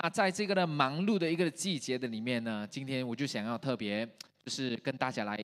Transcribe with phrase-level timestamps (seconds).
[0.00, 4.06] 那在这个的忙碌的一个季节的里面呢，今天我就想要特别
[4.44, 5.42] 就是跟大家来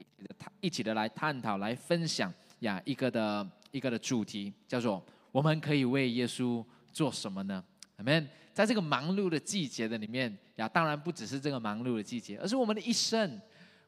[0.61, 7.63] 一起的来探讨、来分享呀一个的一个的主题，叫做我们可以为耶稣做什么呢
[7.99, 8.27] ？Amen。
[8.53, 13.41] 在这个忙碌的季节的里面呀，当然不只是这个忙碌的季节，而是我们的一生，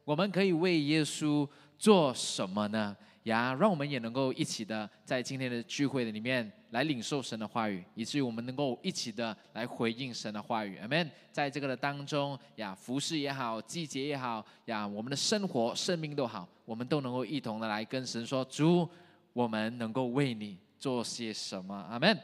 [0.05, 2.97] 我们可以为耶稣做什么呢？
[3.25, 10.79] 呀，让我们也能够一起的在今天的聚会的里面来领受神的话语，以至于我们能够一起的来回应神的话语。
[10.79, 11.09] Amen。
[11.31, 18.89] 在这个的当中呀，服饰也好，季节也好呀，我们的生活、生命都好，我们都能够一同的来跟神说：主，
[19.33, 22.19] 我们能够为你做些什么？Amen。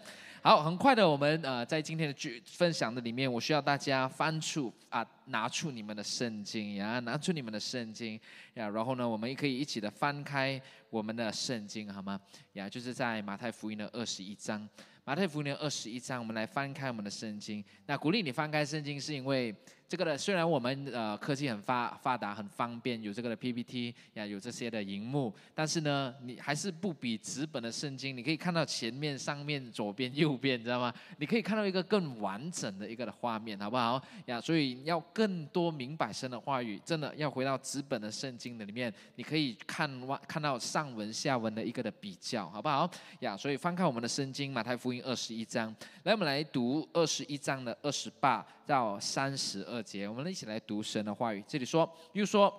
[0.47, 8.15] 好，很快的，我们呃，在今天的剧分享的里面，我需要大家翻出啊，拿出你们的圣经呀，拿出你们的圣经
[8.55, 12.21] 呀，然后呢，我们也可以一起的翻开我们的圣经，好吗？
[12.53, 14.69] 呀，就是在马太福音的二十一章，
[15.05, 17.65] 马太福音的二十一章，我们来翻开我们的圣经。
[17.87, 19.53] 那鼓励你翻开圣经，是因为。
[19.89, 28.17] 这个呢，虽然我们呃科技很发发达很方便，有这个的 PPT 呀，有这些的荧幕，但是呢，你还是不比纸本的圣经。
[28.17, 30.93] 你可以看到前面、上面、左边、右边，你知道吗？
[31.19, 34.03] 你可以看到一个更完整的一个的画面，好不好？
[34.25, 42.91] 呀，所以要更多明白神的话语，真的要回到纸本的圣经的里面，你可以看完看到上文下文的一个的比较，好不好？
[43.21, 49.76] 呀，所以翻开我们的圣经马太福音二十一章，来我们来读二十一章的二十八到三十二。
[49.77, 51.45] 二节，我们一起来读神的话语。
[51.47, 52.53] 这里说，又说，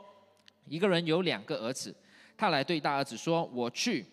[0.65, 1.93] 一个人有两个儿子，
[2.37, 4.05] 他来对大儿子说：“我去，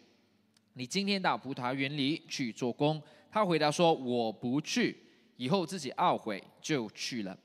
[0.72, 4.96] 你今天到葡萄园里去做工。”他回答说：“我不去。”
[5.36, 7.36] 以后自己懊悔，就去了。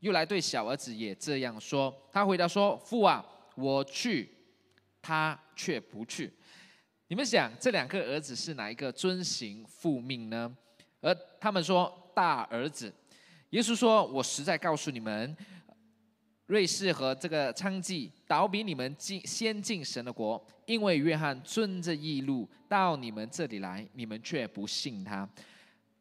[0.00, 4.28] 又来对小儿子也这样说，他回答说：“父啊，我去。”
[5.00, 6.32] 他却不去。
[7.06, 10.52] 你们想，这两个儿子是哪一个遵行父命呢？
[11.00, 12.92] 而他们说，大儿子。
[13.54, 15.36] 耶稣说：“我实在告诉你们，
[16.46, 25.24] 瑞士和这个娼妓倒比你们进先进神的国，因为约翰遵着义路到你们这里来，你们却不信他；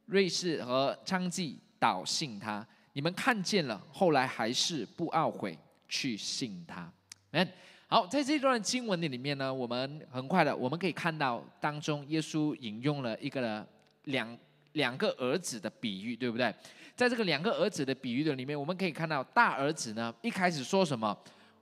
[0.07, 5.55] 瑞士和娼妓倒信他，你们看见了，后来还是不懊悔
[5.87, 6.91] 去信他。”
[7.33, 7.47] 嗯，
[7.85, 13.63] 好，在这段经文的里面呢，我们很快的我们可以看到当中，耶稣引用了一个
[14.05, 14.35] 两
[14.73, 16.53] 两个儿子的比喻，对不对？
[16.95, 21.17] 在这个两个儿子的比喻的里面，我们可以看到大儿子呢一开始说什么？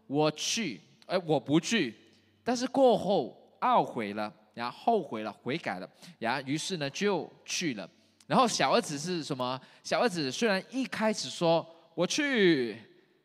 [0.08, 1.96] 我去，哎，我不去。
[2.44, 5.90] 但是过后懊悔了，然后后悔了，悔改了，
[6.20, 7.90] 然后于是呢就去了。
[8.28, 9.60] 然后小儿子是什么？
[9.84, 12.78] 小儿子虽然一开始说我去，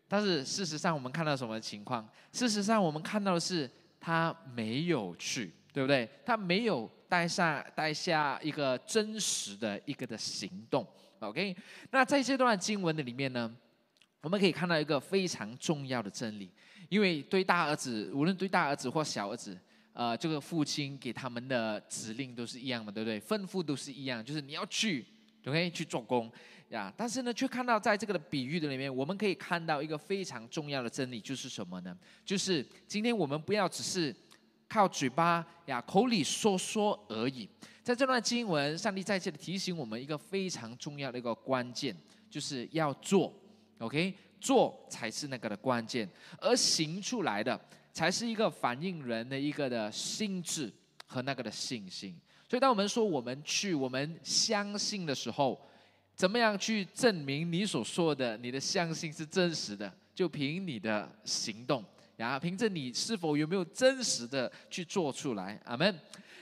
[0.07, 2.09] 但是事实上我们看到什么情况？
[2.33, 6.09] 事实上我们看到的是他没有去，对不对？
[6.25, 10.87] 他没有带下带下一个真实的一个的行动。
[11.21, 11.57] OK，
[11.91, 13.51] 那在这段经文的里面呢，
[14.21, 16.51] 我们可以看到一个非常重要的真理，
[16.91, 19.59] 因为对大儿子，无论对大儿子或小儿子，
[19.95, 23.19] 呃，这个父亲给他们的指令都是一样的，对不对？
[23.19, 25.07] 吩咐都是一样，就是你要去
[25.47, 26.31] ，OK，去做工
[26.69, 26.93] 呀。
[26.95, 31.97] 但是呢，却看到在这个的比喻的里面，我们可以看到一个非常重要的真理，就是什么呢？
[32.27, 34.15] 就是今天我们不要只是
[34.69, 37.49] 靠嘴巴呀，口里说说而已。
[37.83, 41.97] 在这段经文，上帝再次的提醒我们一个非常重要的一个关键，
[42.29, 43.33] 就是要做
[43.79, 47.59] ，OK，做才是那个的关键，而行出来的
[47.93, 50.73] 才是一个反映人的一个的心智
[51.07, 52.19] 和那个的信心。
[52.49, 55.61] 所以，当我们说我们去，我们相信的时候，
[56.15, 59.93] 怎么样去证明你所说的你的相信是真实的？
[60.15, 61.85] 就凭你的行动，
[62.17, 65.61] 然后凭着你是否有没有真实的去做出来。
[65.65, 65.99] 阿门。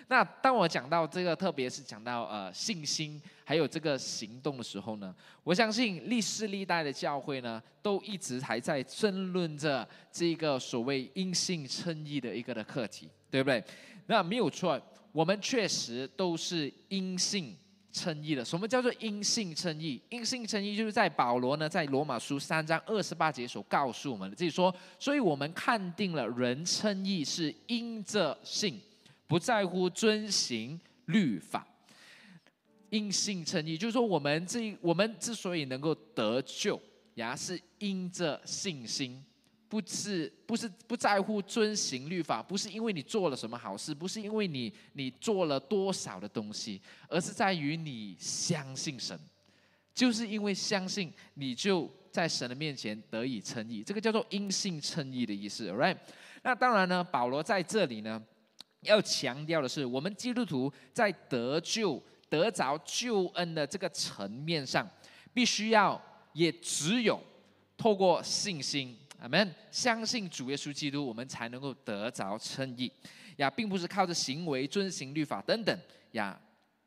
[0.09, 13.65] 那当我讲到这个，特别是讲到呃信心还有这个行动的时候呢，我相信历世历代的教会呢，都一直还在争论着这个所谓因信称义的一个的课题，对不对？
[14.07, 14.79] 那没有错，
[15.11, 17.57] 我们确实都是因信
[17.95, 18.45] 称义的。
[18.45, 19.99] 什么叫做因信称义？
[20.11, 28.79] 因信称义就是在保罗呢，在罗马书三章二十八节所告诉我们的，就是说，所以我们看定了人称义是因着信。
[29.27, 31.67] 不在乎遵行律法，
[32.91, 36.79] 因信称义，就是说我们这我们之所以能够得救，
[37.15, 39.25] 呀，是因着信心，
[39.75, 49.19] 不是不是不在乎遵行律法，不是因为你做了什么好事，不是因为你你做了多少的东西，而是在于你相信神，
[49.93, 55.97] 就是因为相信，你就在神的面前得以称义，这个叫做因信称义的意思，right？
[56.45, 58.23] 那当然呢，保罗在这里呢。
[58.83, 61.99] 要强调的是，我们基督徒在得救、
[62.29, 64.87] 得着救恩的这个层面上，
[65.33, 65.99] 必须要
[66.35, 67.19] 也只有
[67.79, 68.95] 透过信心，
[69.25, 72.93] 阿门，相信主耶稣基督，我们才能够得着称义
[73.37, 75.75] 呀，并不是靠着行为遵行律法等等
[76.13, 76.39] 呀，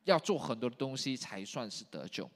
[0.04, 2.30] 要做很多的东西才算是得救。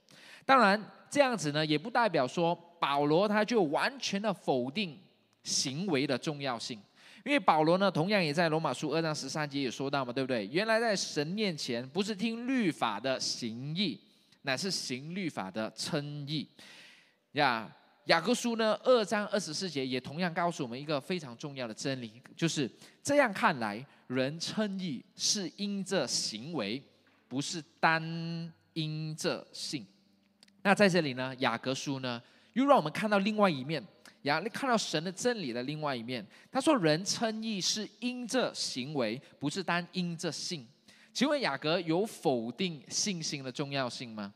[0.43, 4.99] 当然，这样子呢，也不代表说保罗他就完全的否定
[5.43, 6.81] 行为的重要性，
[7.23, 10.47] 因为保罗呢，同样也在罗马书二章十三节也说到嘛，对不对？
[10.47, 14.01] 原来在神面前，不是听律法的行义，
[14.41, 16.47] 乃是行律法的称义。
[17.33, 17.71] 呀，
[18.05, 22.69] 雅各书呢二章二十四节也同样告诉我们一个非常重要的真理，就是
[23.03, 26.81] 这样看来，人称义是因着行为，
[27.27, 29.85] 不是单因着信。
[30.63, 32.21] 那在这里呢，雅各书呢，
[32.53, 33.83] 又让我们看到另外一面，
[34.23, 36.25] 呀，看到神的真理的另外一面。
[36.51, 40.67] 他说，人称义是因着行为，不是单因着信。
[41.13, 44.33] 请问雅各有否定信心的重要性吗？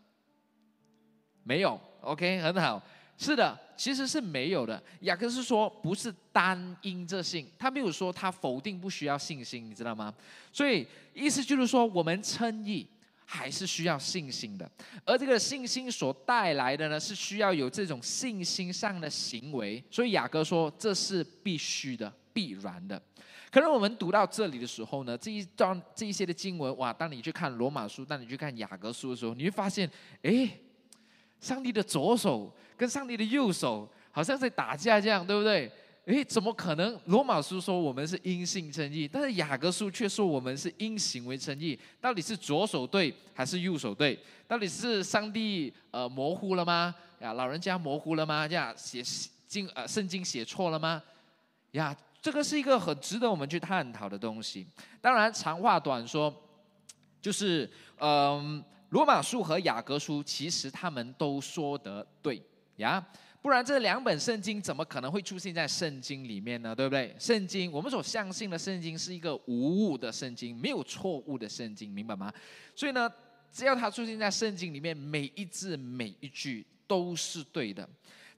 [1.44, 1.80] 没有。
[2.02, 2.82] OK，很好。
[3.18, 4.82] 是的，其实是没有的。
[5.02, 10.14] 雅各是说，不是单因这信，他没有说他否定不需要信心，你知道吗？
[10.52, 12.88] 所以意思就是说，我们称义。
[13.28, 14.70] 还是需要信心的，
[15.04, 19.84] 而这个信心所带来的呢，是需要有这种信心上的行为。
[19.90, 23.02] 所以雅各说，这是必须的、必然的。
[23.50, 26.94] 可能我们读到这里的时候呢，这一段这一些的经文，哇！
[26.94, 29.90] 当你去看罗马书，当你去看雅各书的时候，你会发现，
[30.22, 30.48] 哎，
[31.46, 35.72] 上帝的左手跟上帝的右手好像在打架这样，对不对？
[36.06, 37.00] 诶，怎么可能？
[37.06, 41.80] 罗马书说我们是因信称义，但是雅各书却说我们是因行为称义。
[42.02, 44.18] 到底是左手对还是右手对？
[44.48, 46.94] 到底是上帝呃模糊了吗？
[47.20, 48.48] 呀，老人家模糊了吗？
[48.48, 49.04] 呀，写
[49.48, 51.00] 经呃圣经写错了吗？
[51.74, 54.66] 呀，这个是一个很值得我们去探讨的东西。
[55.00, 56.34] 当然，长话短说，
[57.22, 57.70] 就是
[58.00, 62.42] 嗯，罗马书和雅各书其实他们都说得对
[62.78, 63.06] 呀。
[63.42, 66.76] 不然这两本圣经怎么可能会出现在圣经里面呢？
[66.76, 67.16] 对不对？
[67.20, 72.34] 圣经我们所相信的圣经是一个无误的圣经，没有错误的圣经，明白吗？
[72.76, 73.08] 所以呢，
[73.52, 77.88] 只要它出现在圣经里面，每一字每一句都是对的。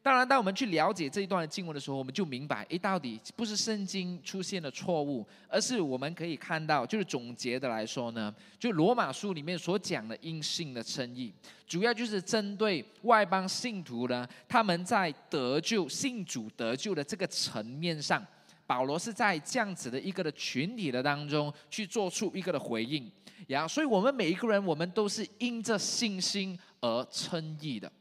[0.08, 11.34] 当然，当我们去了解这一段经文的时候，我们就明白，诶，到底不是圣经出现了错误，而是我们可以看到，就是总结的来说呢，就罗马书里面所讲的因信的称义，
[11.68, 18.26] 主要就是针对外邦信徒呢，他们在得救、信主得救的这个层面上，
[18.66, 23.12] 保罗是在这样子的一个的群体的当中去做出一个的回应，
[23.46, 27.92] 然后，所以我们每一个人，我们都是因着信心而称义的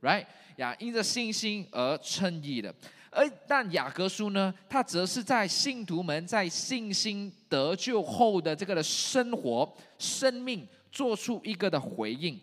[0.00, 0.24] ，right？
[0.56, 2.74] 呀，因着信心而称义的，
[3.10, 12.40] 而但雅各书呢，它则是在信徒们在信心得救后的这个的生活、生命做出一个的回应。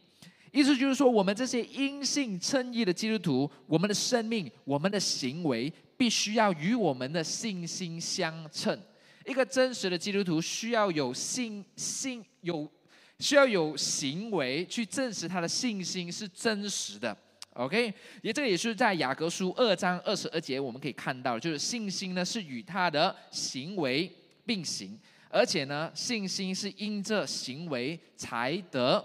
[0.52, 8.80] 意思就是说，我们这些因信称义的基督徒，我们的生命、我们的行为，必须要与我们的信心相称。
[9.26, 12.70] 一个真实的基督徒需要有信信有
[13.18, 17.18] 需要有行为去证实他的信心是真实的。
[17.56, 24.12] OK，也这个也是在雅各书二章二十二节，我们可以看到，就是信心呢是与他的行为
[24.44, 29.04] 并行，而且呢，信心是因着行为才得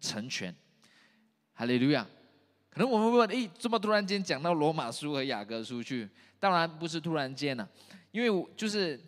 [0.00, 0.54] 成全。
[1.54, 2.06] 哈利路亚！
[2.70, 6.08] 可能我们会问，诶，这么突然间讲到罗马书和雅各书去？
[6.38, 7.68] 当然不是突然间了，
[8.12, 9.00] 因为就是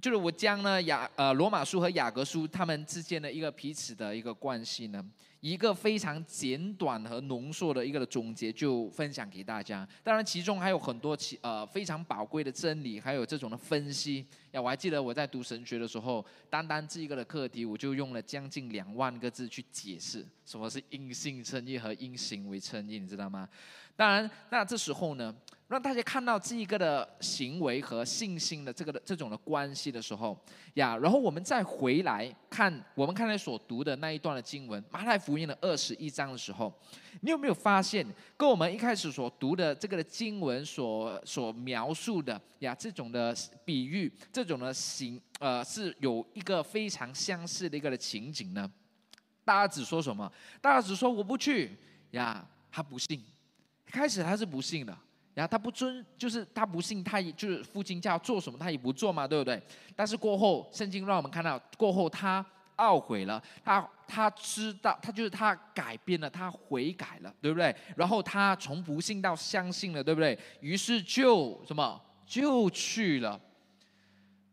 [0.00, 5.04] 就是我将呢雅呃罗马书和雅各书他们之间的一个彼此的一个关系呢。
[5.44, 9.86] 一个非常简短和浓缩的一个的总结，就分享给大家。
[10.02, 14.24] 当然，其中还有很多其呃非常宝贵的真理，还有这种的分析。
[14.52, 23.46] 呀，我还记得我在读神学的时候，单单这一个的课题，我就用了将近两万个字去解释什么是因性称义和因行为称义，你知道吗？
[23.96, 25.32] 当然，那这时候呢，
[25.68, 30.36] 让大家看到这一个的行为和信心的这个的这种的关系的时候，
[30.74, 36.72] 呀，然后我们再回来看我们刚才所读的那一段的经文，马太福音的二十一章的时候，
[37.20, 38.04] 你有没有发现，
[38.36, 43.32] 跟我们一开始所读的这个的经文所所描述的呀这种的
[43.64, 48.68] 比喻，这种的形呃是有一个非常相似的一个的情景呢？
[49.44, 50.30] 大家只说什么？
[50.60, 51.76] 大家只说我不去
[52.10, 53.24] 呀，他不信。
[53.94, 54.96] 开始他是不信的，
[55.34, 59.62] 然后他不尊，就是他不信，他也就是父亲叫做什么，他也不做嘛，对不对？
[59.94, 62.44] 但是过后，圣经让我们看到，过后他
[62.78, 67.72] 懊悔了，他他知道，他就是他改变了，他悔改了，对不对？
[67.96, 70.36] 然后他从不信到相信了，对不对？
[70.60, 73.40] 于是就什么就去了，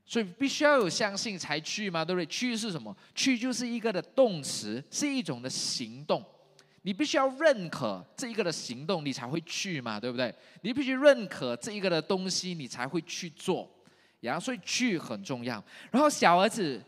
[0.06, 2.26] 所以必须要有相信才去嘛，对不对？
[2.28, 2.96] 去是什么？
[3.16, 6.24] 去就是一个的动词，是一种的行动。
[6.84, 10.34] 你必须要认可这一个的行动，你才会去嘛，对不对？
[10.62, 13.70] 你必须认可这一个的东西，你才会去做。
[14.20, 15.64] 然后，所以去很重要。
[15.92, 16.82] 然后小儿子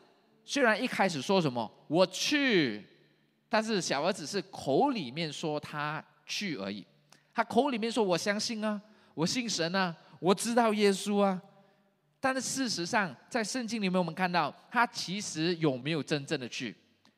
[0.45, 2.83] 虽然一开始说什么我去，
[3.49, 6.85] 但是小儿子是口里面说他去而已，
[7.33, 8.81] 他口里面说我相信啊，
[9.13, 11.41] 我信神啊，我知道耶稣啊。
[12.19, 16.75] 但是事实上，在圣经里面我们看到，他其实有没有真正的去？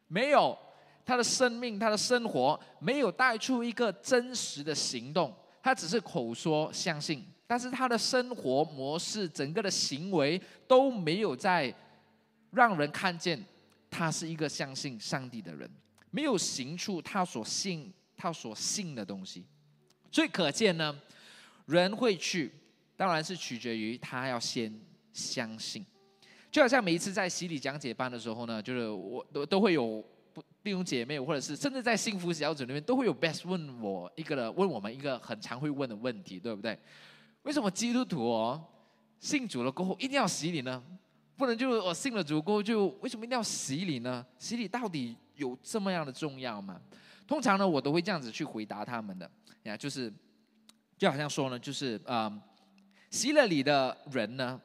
[0.07, 0.57] 没有。
[1.05, 5.31] 他的生命，他的生活没有带出一个真实的行动，
[5.61, 11.71] 他只是口说相信，但是他的生活模式、整个的行为都没有在
[12.49, 13.39] 让人看见
[13.87, 15.69] 他是一个相信上帝的人，
[16.09, 19.45] 没有行出他所信、他所信的东西。
[20.11, 20.99] 所以可见呢，
[21.67, 22.51] 人会去，
[22.97, 24.73] 当然是取决于他要先
[25.13, 25.85] 相信。
[26.49, 30.03] 就好像每一次在洗礼讲解班的时候呢，就是我都都会有。
[30.63, 36.77] 弟兄姐妹，或者是甚至在幸福小组里面，都会有 best 问我一个的，问我们一个很常会问的问题，对不对？
[37.43, 38.63] 为什么基督徒哦
[39.19, 40.83] 信主了过后一定要洗礼呢？
[41.37, 44.25] 不能就我信了主过后就为什么一定要洗礼呢？
[44.39, 46.81] 洗礼到底有这么样的重要吗？
[47.27, 49.29] 通常呢，我都会这样子去回答他们的
[49.63, 50.11] 呀，就是
[50.97, 52.31] 就好像说呢，就是啊，
[53.11, 54.59] 洗了礼的人呢，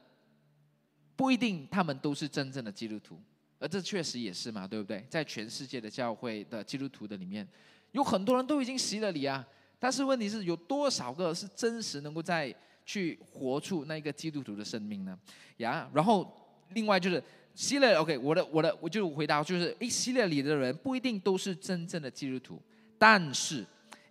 [1.16, 3.20] 不一定他们都是真正的基督徒。
[3.60, 5.04] 而这确实也是嘛，对不对？
[5.10, 7.46] 在全世界的教会的基督徒的里面，
[7.92, 9.46] 有很多人都已经洗了礼啊，
[9.78, 12.52] 但是问题是有多少个是真实能够在
[12.86, 15.16] 去活出那一个基督徒的生命呢？
[15.58, 16.26] 呀，然后
[16.70, 17.22] 另外就是
[17.54, 22.62] 洗了，OK，我的我的我就回答就是，诶，洗了礼的人不一定都是真正的基督徒，
[22.96, 23.66] 但是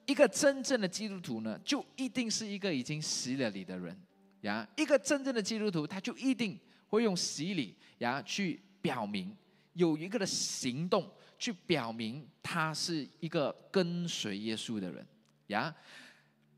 [0.06, 4.00] 一个真正的基督徒呢，就一定是一个已经洗了礼的人
[4.42, 4.68] 呀。
[4.78, 8.62] 一个真正的基督徒，他就一定会用洗礼呀去。
[8.82, 9.36] 表明
[9.74, 15.06] 有一个的行动，去表明他是一个跟随耶稣的人
[15.48, 15.74] 呀。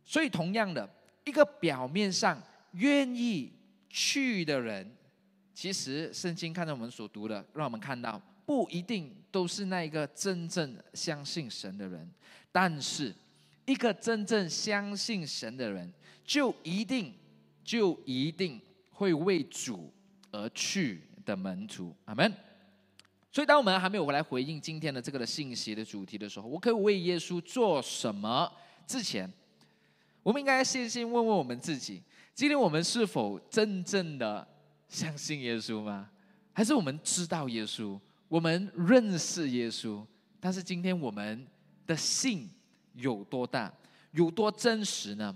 [0.04, 0.90] 所以，同样的
[1.24, 3.52] 一个表面上愿意
[3.90, 4.90] 去的人，
[5.54, 12.10] 其实圣经看到我们所读的，让我们看到不一定都是那一个真正相信神的人。
[12.52, 13.14] 但是，
[13.66, 15.92] 一个真正相信神的人，
[16.26, 17.14] 就一定
[17.64, 18.60] 就一定
[18.90, 19.94] 会为主
[20.32, 21.02] 而去。
[21.32, 22.34] 的门徒，阿门。
[23.32, 28.52] 所以，当我们还没有回来回应今天的这个的信息的主题的时候，我可以为耶稣做什么？
[28.86, 29.32] 之前，
[30.22, 32.04] 我们应该先先问问我们自己：
[32.36, 34.46] 今天我们是否真正的
[34.90, 36.10] 相信耶稣吗？
[36.52, 37.98] 还是我们知道耶稣，
[38.28, 40.06] 我们认识耶稣？
[40.42, 41.48] 但是今天我们
[41.88, 42.50] 的信
[42.96, 43.72] 有多大，
[44.12, 45.34] 有多真实呢？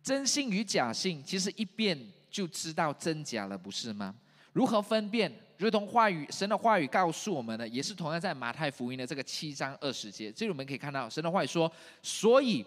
[0.00, 1.98] 真信与假信，其实一遍
[2.30, 4.14] 就知道真假了，不是吗？
[4.56, 5.30] 如何分辨？
[5.58, 11.70] 如同话语，神的话语告诉我们呢，也是同样在马太福音的这个七章二十节，这里我们可以看到神的话语说：
[12.02, 12.64] 所以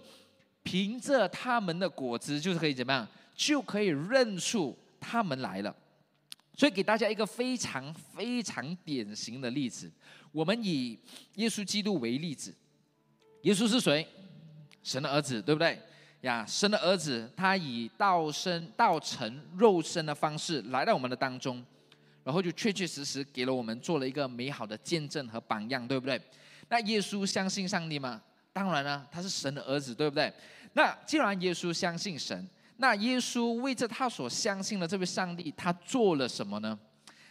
[0.62, 5.76] 凭着他们的果子，就是可以怎么样，就可以认出他们来了。
[6.56, 9.92] 所以给大家一个非常非常典型的例子，
[10.32, 10.96] 我们以
[11.38, 12.54] 耶稣基督为例子。
[13.42, 14.06] 耶稣是谁？
[14.84, 15.82] 神的儿子，对不对？
[16.22, 21.66] 呀，神的儿子，他以道身、道成肉身的方式来到我们的当中。
[22.30, 26.22] 然后就确确实实给了我们做了一个美好的见证和榜样，对不对？
[26.68, 28.22] 那耶稣相信上帝吗？
[28.54, 30.32] 当然了，他是神的儿子，对不对？
[30.74, 36.78] 那既然耶稣相信神，那耶稣为着他所相信的这位上帝，他做了什么呢？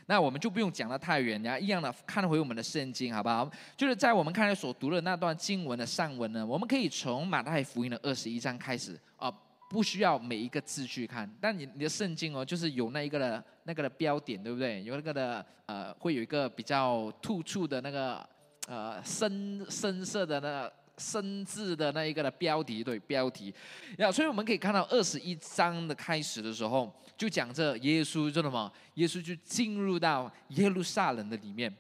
[0.07, 3.49] 那我们就不用讲的太远，然后一样的看回我们的圣经，好不好？
[3.77, 9.33] 就是在我们看才所读的那段经文的上文呢，我们可以从马太福音的二十一章开始啊。
[9.69, 14.83] 不需要每一个字去看，但你你的圣经哦，就是有那一个的那个的标点，对不对？
[14.83, 18.27] 有那个的呃，会有一个比较突出的那个
[18.67, 23.55] 呃深深色的那深字的那一个的标题，对标题。
[23.99, 28.73] 呀，所以我们可以看到二十一章的开始的时候，就讲这耶稣做什么？
[28.95, 31.71] 耶稣就进入到耶路撒冷的里面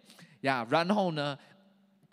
[0.42, 1.37] 呀，然后呢？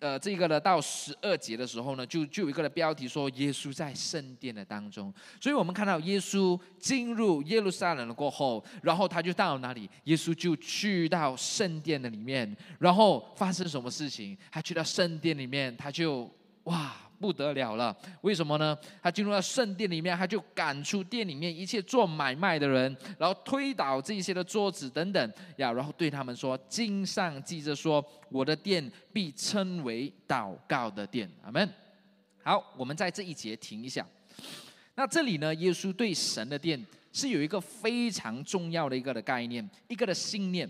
[0.06, 9.90] 呃，这个呢，到十二节的时候呢，就就有一个的标题说耶稣在圣殿的当中，所以我们看到耶稣进入耶路撒冷了过后，然后他就到哪里？
[10.04, 14.38] 耶稣就去到圣殿的里面，然后发生什么事情？
[14.52, 16.32] 他去到圣殿里面，他就
[16.66, 16.96] 哇。
[17.20, 18.78] 不得了了，为什么呢？
[19.02, 31.68] 他进入到圣殿里面，他就赶出店里面一切做买卖的人，然后推倒这些的桌子等等呀，然后对他们说：“经上记着说，我的殿必称为祷告的殿。”阿门。
[32.44, 34.06] 好，我们在这一节停一下。
[34.96, 40.70] 那这里呢，耶稣对神的殿是有一个非常重要的一个的概念，一个的信念。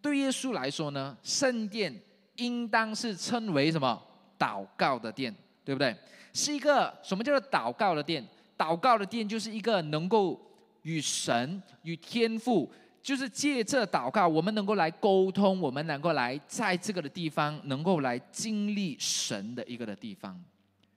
[0.00, 1.94] 对耶稣来说呢，圣殿
[2.36, 4.02] 应当是称为什么？
[4.38, 5.32] 祷告的殿。
[5.64, 5.96] 对不对？
[6.32, 8.26] 是一个什么叫做祷告的殿？
[8.56, 10.40] 祷告的殿就是一个能够
[10.82, 12.70] 与神、与天父，
[13.02, 20.40] 就是借这祷告，我们能够来沟通，我们能够来在这个的地方，能够来经历神的一个的地方。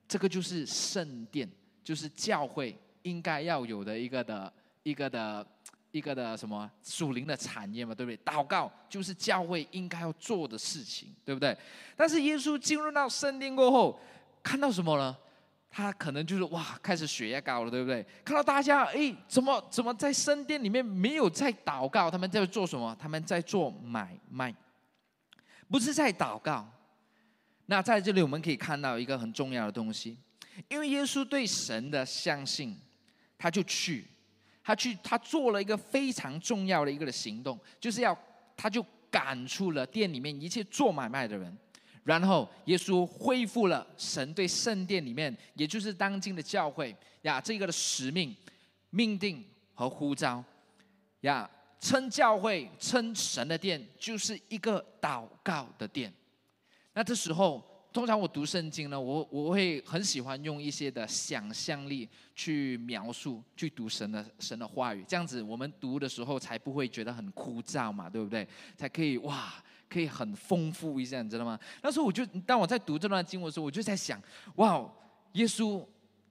[0.07, 1.50] 这个就是圣殿，
[1.84, 4.51] 就是教会应该要有的一个的
[4.84, 5.45] 一个的
[5.91, 8.17] 一个的什么属灵的产业嘛，对不对？
[8.24, 11.57] 祷告就是教会应该要做的事情，对不对？
[11.95, 14.00] 但是耶稣进入到圣殿过后，
[14.45, 15.17] 看到什么呢？
[15.71, 18.05] 他可能就是哇，开始血压高了，对不对？
[18.23, 22.11] 看到大家，哎，怎么怎么在圣殿里面没有在祷告？
[22.11, 22.95] 他们在做什么？
[22.99, 24.53] 他们在做买卖，
[25.67, 26.69] 不是在祷告。
[27.65, 30.15] 那在这里我们可以看到一个很重要的东西，
[30.69, 32.77] 因为耶稣对神的相信，
[33.37, 34.05] 他就去，
[34.63, 38.15] 他去，他做了一个非常重要的一个的行动，就是要，
[38.55, 41.57] 他就赶出了店里面一切做买卖的人，
[42.05, 48.33] 然后耶稣恢复了神对圣殿里面，也就是当今的教会呀这个的使命、
[48.91, 49.43] 命定
[49.74, 50.41] 和呼召
[51.21, 56.13] 呀，称教会称神的殿就是一个祷告的殿。
[56.93, 68.47] 那这时候，通常我读圣经呢，我我会很喜欢用一些的想象力去描述、去读神的神的话语，这样子我们读的时候才不会觉得很枯燥嘛，对不对？
[68.77, 69.53] 才可以哇，
[69.95, 71.57] 可以很丰富一下，你知道吗？
[71.81, 74.21] 那时候我就当我在读这段经文的时候，我就在想，
[74.55, 74.85] 哇，
[75.31, 75.81] 耶稣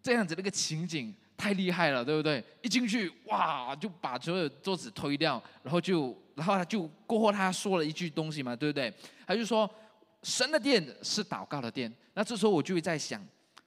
[0.02, 2.44] 这样子那个情景太厉害了，对不对？
[2.60, 8.92] 一进去哇，就把所有桌子推掉，然后就然后他就过后他说了一句东西嘛，对不对？
[9.26, 9.70] 他就说。
[10.26, 13.22] 神的殿是祷告的殿，那这时候我就会在想，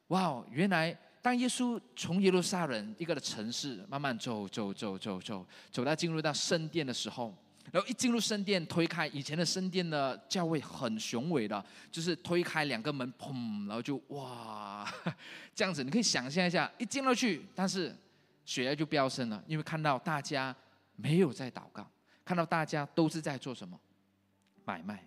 [0.07, 7.31] 哇，原来当耶稣从耶路撒冷一个的城市慢慢走走走走走，走到进入到圣殿的时候，
[7.71, 14.89] 然后一进入圣殿，推开以前的圣殿的教会很雄伟的，就是推开两个门，砰，然后就哇，
[15.53, 17.95] 这样子，你可以想象一下，一进到去，但是
[18.45, 20.55] 血压就飙升了，因为看到大家
[20.95, 21.86] 没有在祷告，
[22.23, 23.80] 看到大家都是在做什么
[24.63, 25.03] 买卖。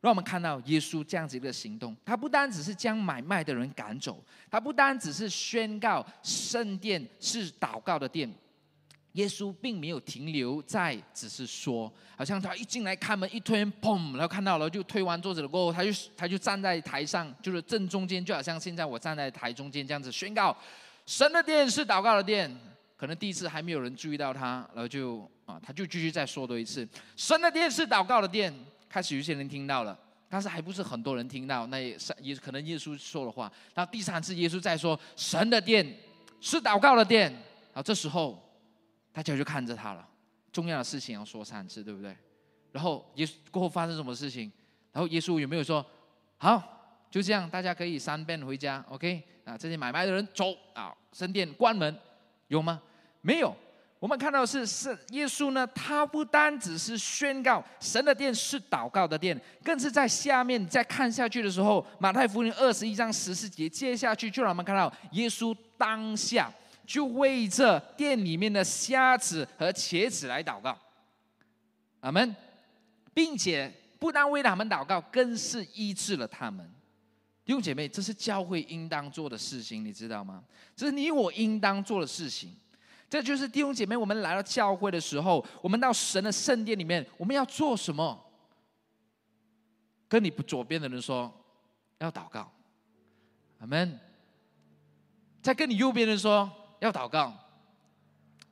[0.00, 8.30] 让我们看到耶稣这样子一个行动，他不单只是将买卖的人赶走，他不单只是宣告圣殿是祷告的殿，
[9.14, 20.56] 耶稣并没有停留在只是说，好像他一进来开门一推，砰，然后看到了就推完桌子了过后，他就他就站在台上，就是正中间，就好像现在我站在台中间这样子宣告，
[21.06, 22.54] 神的殿是祷告的殿。
[22.96, 28.54] 可能第一次还没有人注意到他，然后就啊，他就继续再说多一次，神的殿是祷告的殿。
[28.88, 29.98] 开始有些人听到了，
[30.28, 31.66] 但是还不是很多人听到。
[31.66, 33.52] 那也也可能耶稣说的话。
[33.74, 35.84] 然后第三次耶稣再说：“神的殿
[36.40, 37.30] 是祷告的殿。”
[37.74, 38.40] 然后这时候
[39.14, 40.06] 大家就看着他了。
[40.52, 42.14] 重要的事情要说三次，对不对？
[42.72, 44.50] 然后耶稣过后发生什么事情？
[44.92, 45.84] 然后耶稣有没有说
[46.36, 46.62] ：“好，
[47.10, 51.96] 就这样，大家可以三遍回家？”OK 啊，这些买卖的人走啊，神殿关门，
[52.48, 52.82] 有吗？
[53.20, 53.56] 没有。
[54.00, 66.52] 我们看到是是耶稣呢，他不单只是宣告神的殿是祷告的殿，更是在下面再看下去的时候，马太福音二十一章十四节，接下去就让我们看到耶稣当下
[66.86, 70.78] 就为这殿里面的瞎子和瘸子来祷告，
[72.00, 72.34] 阿门，
[73.12, 76.68] 并且不但为他们祷告，更是医治了他们。
[77.44, 80.42] 弟兄姐妹，这是教会应当做的事情，你知道吗？
[80.74, 82.54] 这是你我应当做的事情。
[83.10, 88.18] 这就是弟兄姐妹，我们来到教会的时候，我们到神的圣殿里面，我们要做什么？
[90.08, 91.32] 跟你不左边的人说，
[91.98, 92.50] 要祷告，
[93.60, 93.98] 阿门。
[95.42, 97.32] 再跟你右边的人说，要祷告。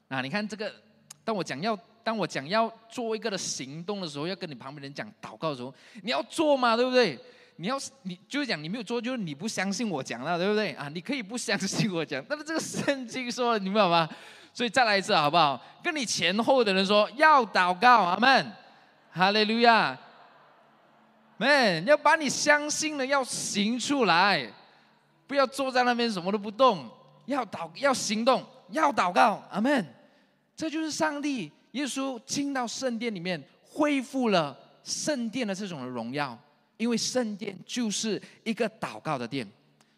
[0.08, 0.72] 啊，你看这个，
[1.24, 7.18] 当我讲要，当我讲要做一个的行动的时候，要跟你旁边人讲祷告的时候，你要做嘛，对不对？
[7.56, 10.72] 你要是你就是讲你没有做，就是你不相信我讲了，对不对？
[10.72, 14.08] 啊，你可以不相信我讲，但是这个圣经说，你明白吗？
[14.54, 15.62] 所以再来一次好不好？
[15.82, 18.52] 跟你前后的人说要祷告，阿门，
[19.10, 19.96] 哈利路亚，
[21.38, 24.46] 门要把你相信的要行出来，
[25.26, 26.90] 不要坐在那边什么都不动，
[27.26, 29.84] 要祷要行动，要祷告，阿门。
[30.56, 36.38] 这就是上帝耶稣进到圣殿里面，恢复了圣殿的这种的荣耀，
[36.76, 39.46] 因为圣殿就是一个祷告的殿。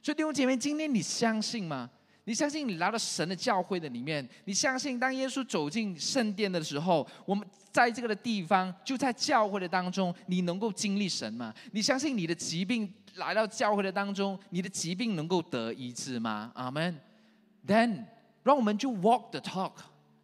[0.02, 1.90] 所以弟兄姐妹，今天你相信吗？
[2.26, 4.26] 你相信你来到神的教会的里面？
[4.44, 11.52] 你相信当耶稣走进圣殿的时候，我们在这个的地方，就在教会的当中，你能够经历神吗？
[11.72, 16.50] 你相信你的疾病来到教会的当中，你的疾病能够得医治吗？
[16.54, 16.98] 阿门。
[17.66, 18.04] Then，
[18.42, 19.72] 让我们就 walk the talk，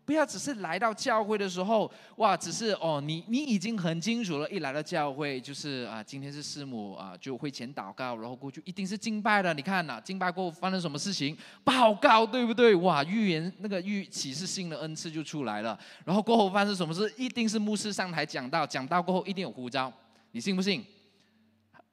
[0.05, 9.55] 不要只是来到教会的时候，哇，只是哦，你你已经很清楚了，一来到教会就是啊，今天是师母啊，就会前祷告，然后过去一定是敬拜的。
[9.55, 11.37] 你看呐，敬拜过后发生什么事情？
[11.65, 12.75] 报告，对不对？
[12.75, 15.79] 哇，预言那个预启示性的恩赐就出来了。
[16.05, 17.11] 然后过后发生什么事？
[17.17, 19.91] 一定是牧师上台讲道，讲道过后一定有呼召，
[20.33, 20.85] 你信不信？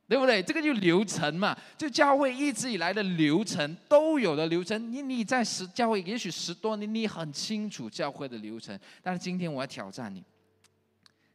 [0.07, 0.41] 对不对？
[0.41, 4.89] 这个就流程嘛，就教会一直以来的流程都有的流程。
[4.89, 8.79] 你你在十教会也许十多年，你很清楚教会的流程。
[9.03, 10.23] 但是今天我要挑战你，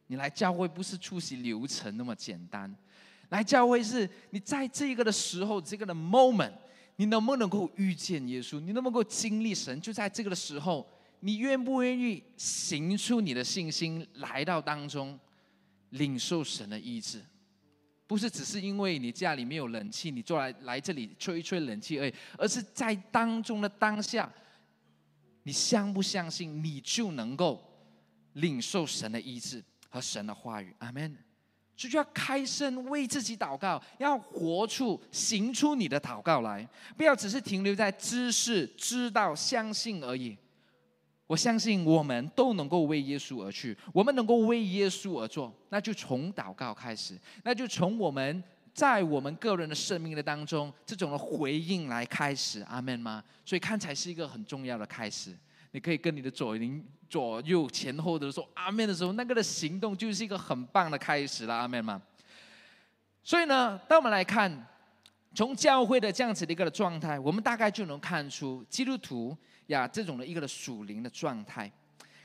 [0.06, 2.74] 你来教会不是出席流程那么简单，
[3.28, 6.52] 来教会是你在这个的时候，这个的 moment，
[6.96, 8.58] 你能不能够遇见耶稣？
[8.58, 9.78] 你能不能够经历神？
[9.82, 10.86] 就在这个的时候，
[11.20, 15.20] 你愿不愿意行出你的信心，来到当中，
[15.90, 17.22] 领受神的意志？
[18.12, 24.30] 不是只是因为你家里没有冷气，你坐来来这里吹一吹冷气而已，而是在当中的当下，
[25.44, 27.58] 你相不相信你就能够
[28.34, 30.74] 领受神的医治和神的话语？
[30.80, 31.16] 阿门。
[31.74, 40.36] 就就要开声为自己祷告，要活出、行出你的祷告来，不要只是停留在知识、知道、相信而已。
[41.32, 53.24] 我相信我们都能够为耶稣而去，我们能够为耶稣而做，那就从祷告开始，那就从我们在我们个人的生命的当中这种的回应来开始，阿门吗？
[53.46, 55.34] 所以看起来是一个很重要的开始。
[55.70, 62.02] 你可以跟你的左邻左右前后的说阿门的时候，那个的行动就是一个很棒的开始了，阿门吗？
[63.24, 64.66] 所以呢，当我们来看
[65.34, 69.34] 从教会的这样子的一个状态，我们大概就能看出基督徒。
[69.68, 71.70] 呀，这种的一个的属灵的状态，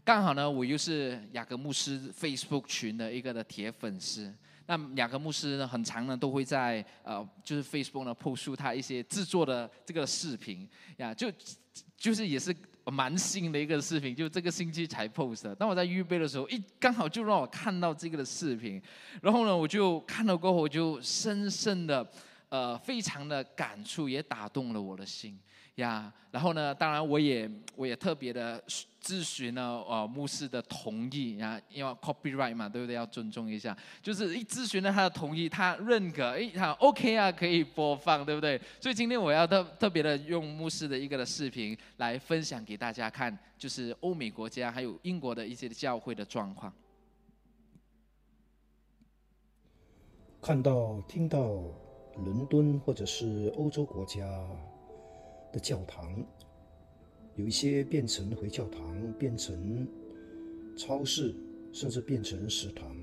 [0.03, 4.33] 刚好呢，我又是雅各牧师 Facebook 群的一个的铁粉丝。
[4.65, 11.31] 那雅各牧师呢，很长呢都会在呃，就是 Facebook 呢 post 他一些制作的这个视频呀，就
[11.95, 15.55] 就是也是蛮新的一个视频，就这个星期才 post 的。
[15.55, 18.81] 当我在预备的时候，一刚好就让我看到这个的视频，
[19.21, 22.05] 然后呢，我就看到过后，我就深深的
[22.49, 25.39] 呃，非常的感触，也打动了我的心。
[25.77, 26.73] 呀，然后呢？
[26.73, 28.59] 当然，我也我也特别的
[28.99, 32.95] 咨询了呃牧师的同意呀，因为 copyright 嘛，对不对？
[32.95, 33.77] 要尊重一下。
[34.01, 38.59] 就是一咨询了他的同意，他认可，哎，他 OK 啊，可以播放，对不对？
[38.81, 46.73] 所以今天我要特特别的用牧师的一个的视频来分享给大家看，就是欧美国家还有英国的一些教会的状况。
[50.41, 51.39] 看到、听到
[52.15, 54.27] 伦敦或者是欧洲国家。
[55.59, 56.23] 教堂，
[57.35, 59.87] 有一些变成回教堂，变成
[60.75, 61.35] 超市，
[61.71, 62.95] 甚至变成食堂。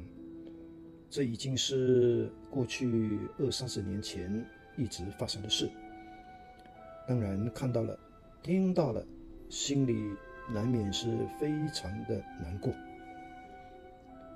[1.09, 4.45] 这已经是过去二三十年前
[4.77, 5.71] 一直发生的事。
[7.07, 7.99] 当然看到了，
[8.43, 9.07] 听到了，
[9.49, 9.95] 心里
[10.53, 12.73] 难免是非常的难过。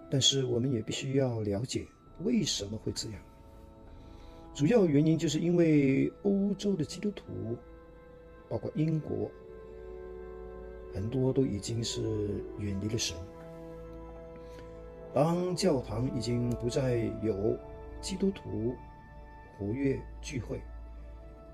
[0.08, 1.84] 但是我们也必须要了解
[2.22, 3.20] 为什么会这样。
[4.54, 7.24] 主要原因就是因为欧洲的基督徒。
[8.48, 9.30] 包括英国，
[10.94, 12.00] 很多都已经是
[12.58, 13.16] 远离了神。
[15.14, 17.58] 当教堂已经不再有
[18.00, 18.74] 基督徒
[19.58, 20.60] 活跃聚会，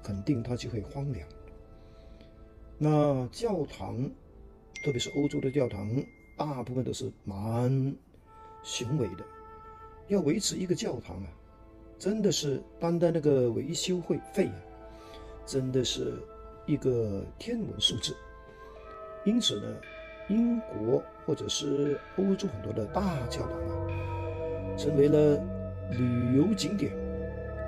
[0.03, 1.27] 肯定它就会荒凉。
[2.79, 4.11] 那教堂，
[4.85, 5.89] 特别是欧洲的教堂，
[6.37, 7.97] 大部分都是蛮
[8.63, 9.25] 雄伟的。
[10.09, 11.29] 要维持一个教堂啊，
[11.99, 14.57] 真的是单单那个维修会费啊，
[15.47, 16.23] 真的是。
[16.67, 18.17] 一个天文数字，
[19.25, 19.77] 因此呢，
[20.29, 23.87] 英国或者是欧洲很多的大教堂啊，
[24.77, 25.37] 成为了
[25.91, 26.93] 旅游景点，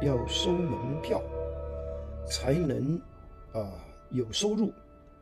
[0.02, 1.22] 要收门票
[2.26, 2.98] 才能
[3.52, 3.70] 啊
[4.10, 4.72] 有收入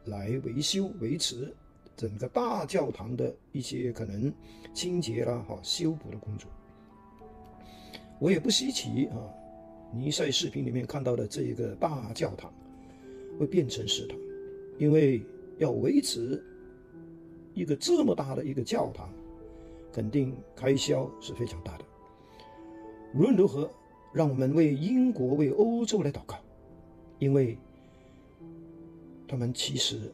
[0.04, 1.52] 来维修维持
[1.96, 4.32] 整个大教堂的一些可能
[4.72, 6.48] 清洁啦、哈修补的工作。
[8.20, 9.18] 我也不稀奇啊，
[9.92, 12.52] 你在视频里面看到的这一个大教堂。
[13.38, 14.16] 会变成食堂，
[14.78, 15.24] 因为
[15.58, 16.42] 要维持
[17.52, 19.08] 一个这么大的一个教堂，
[19.92, 21.84] 肯定开销是非常大的。
[23.14, 23.70] 无论如何，
[24.12, 26.36] 让我们为英国、为欧洲来祷告，
[27.18, 27.58] 因为
[29.26, 30.12] 他们其实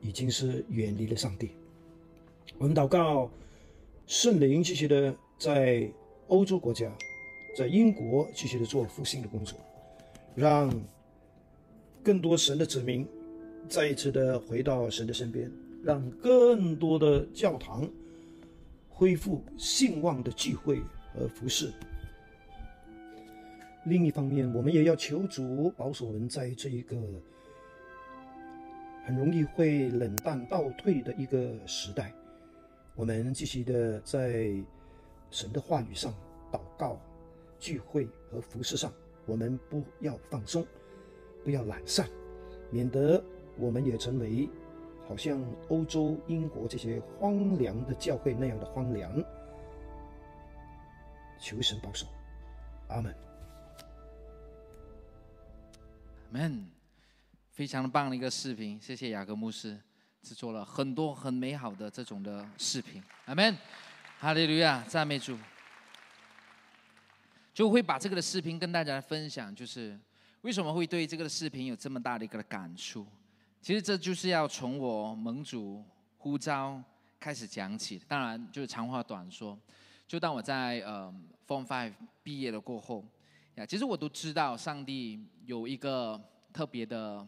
[0.00, 1.50] 已经是远离了上帝。
[2.58, 3.30] 我们祷告，
[4.06, 5.90] 圣灵继续的在
[6.28, 6.90] 欧洲国家，
[7.56, 9.58] 在英国继续的做复兴的工作，
[10.34, 10.70] 让。
[12.04, 13.08] 更多神的子民
[13.66, 15.50] 再一次的回到神的身边，
[15.82, 17.88] 让更多的教堂
[18.90, 20.82] 恢复兴旺的聚会
[21.14, 21.72] 和服饰。
[23.86, 26.96] 另一方面，我们也要求主保守我们在这一个
[29.06, 32.14] 很容易会冷淡倒退的一个时代。
[32.94, 34.50] 我们继续的在
[35.30, 36.14] 神的话语上
[36.52, 37.00] 祷告、
[37.58, 38.92] 聚会和服饰上，
[39.24, 40.66] 我们不要放松，
[41.44, 42.08] 不要懒散，
[42.70, 43.22] 免得
[43.58, 44.48] 我们也成为
[45.06, 49.22] 好像欧洲、英国这些荒凉的教会那样的荒凉。
[51.38, 52.06] 求神保守，
[52.88, 53.14] 阿门。
[56.32, 56.66] 阿门，
[57.50, 59.78] 非常棒的一个视频，谢谢雅各牧师
[60.22, 63.54] 制作了很多很美好的这种的视频，阿门，
[64.18, 65.36] 哈利路亚，赞美主。
[67.52, 69.96] 就会把这个的视频跟大家分享，就是
[70.44, 73.06] 为什么会对这个视频有这么大的一个感触？
[73.62, 75.82] 其实这就是要从我盟主
[76.18, 76.78] 呼召
[77.18, 77.98] 开始讲起。
[78.06, 79.58] 当然，就是长话短说，
[80.06, 81.10] 就当我在呃
[81.48, 83.02] Form Five 毕业了过后。
[83.54, 87.26] 呀，其实我都知道，上帝有一个特别的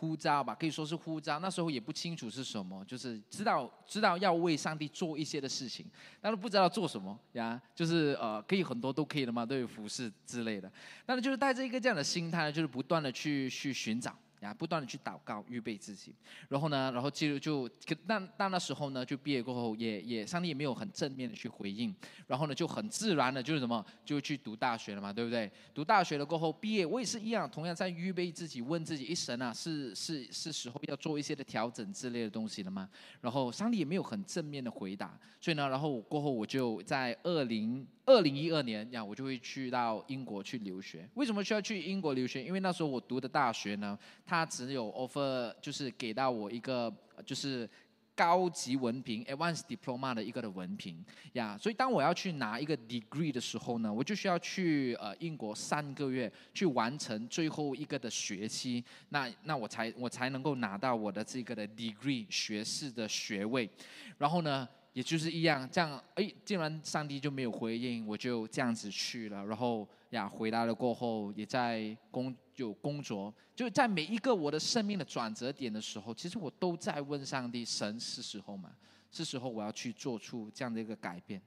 [0.00, 1.38] 呼召吧，可以说是呼召。
[1.40, 5.84] 那时候也不清楚是什么，就是知道知道要为上帝做一些的事情，
[6.22, 7.60] 但是不知道做什么呀。
[7.74, 10.72] 就是呃，可以很多都可以的嘛，都有服饰之类的。
[11.04, 14.16] 但是就是带着一个这样的心态，就是不断的去去寻找。
[14.40, 16.14] 呀，不断的去祷告，预备自己，
[16.48, 17.68] 然后呢，然后就就，
[18.06, 21.94] 但但那时候呢，就毕业过后，也也上帝也没有很正面的去回应，
[22.26, 25.50] 然后呢，就很自然的，就是什么，就去读大学了嘛，对不对？
[25.74, 32.88] 读大学了过后，毕业我也是一样，同样在预备自己，问自己一神啊，是是是时候要做一些的调整之类的东西了吗？
[33.20, 37.86] 然后上帝也没有很正面的回答，所以呢，然后过后我就在二零。
[38.10, 41.08] 二零一二年呀，我就会去到英国去留学。
[41.14, 42.42] 为什么需要去英国留学？
[42.42, 43.96] 因为那时候我读的大学呢，
[44.26, 46.92] 它只有 offer 就是给到我一个
[47.24, 47.68] 就是
[48.14, 51.02] 高级文凭 （advanced diploma） 的一个的文凭
[51.34, 51.56] 呀。
[51.56, 63.70] 所以当我要去拿一个 degree 的时候呢，我就需要去呃英国三个月去完成最后一个的学期，那那我才我才能够拿到我的这个的 degree 学士的学位。
[64.18, 64.68] 然后呢？
[64.92, 69.44] 也就是一样，这样哎，竟然上帝就没有回应，我就这样子去了。
[69.46, 78.70] 然后呀，回来了过后，也在工就工作，就在每一个我的生命的转折点的时候，其实我都在问上帝：神是时候吗？
[79.10, 81.40] 是时候我要去做出这样的一个改变。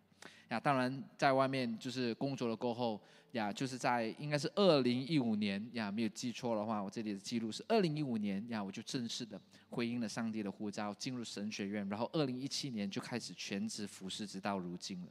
[0.50, 3.02] 呀，当然在外面就是工作了过后。
[3.34, 15.08] 呀，就是在应该是二零一五年呀，没有记错的话，我这里的记录是二零一五年呀，我就正式的回应了上帝的呼召，进入神学院，然后二零一七年就开始全职服侍，直到如今了。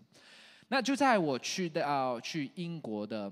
[0.68, 3.30] 那就在我去到去英国的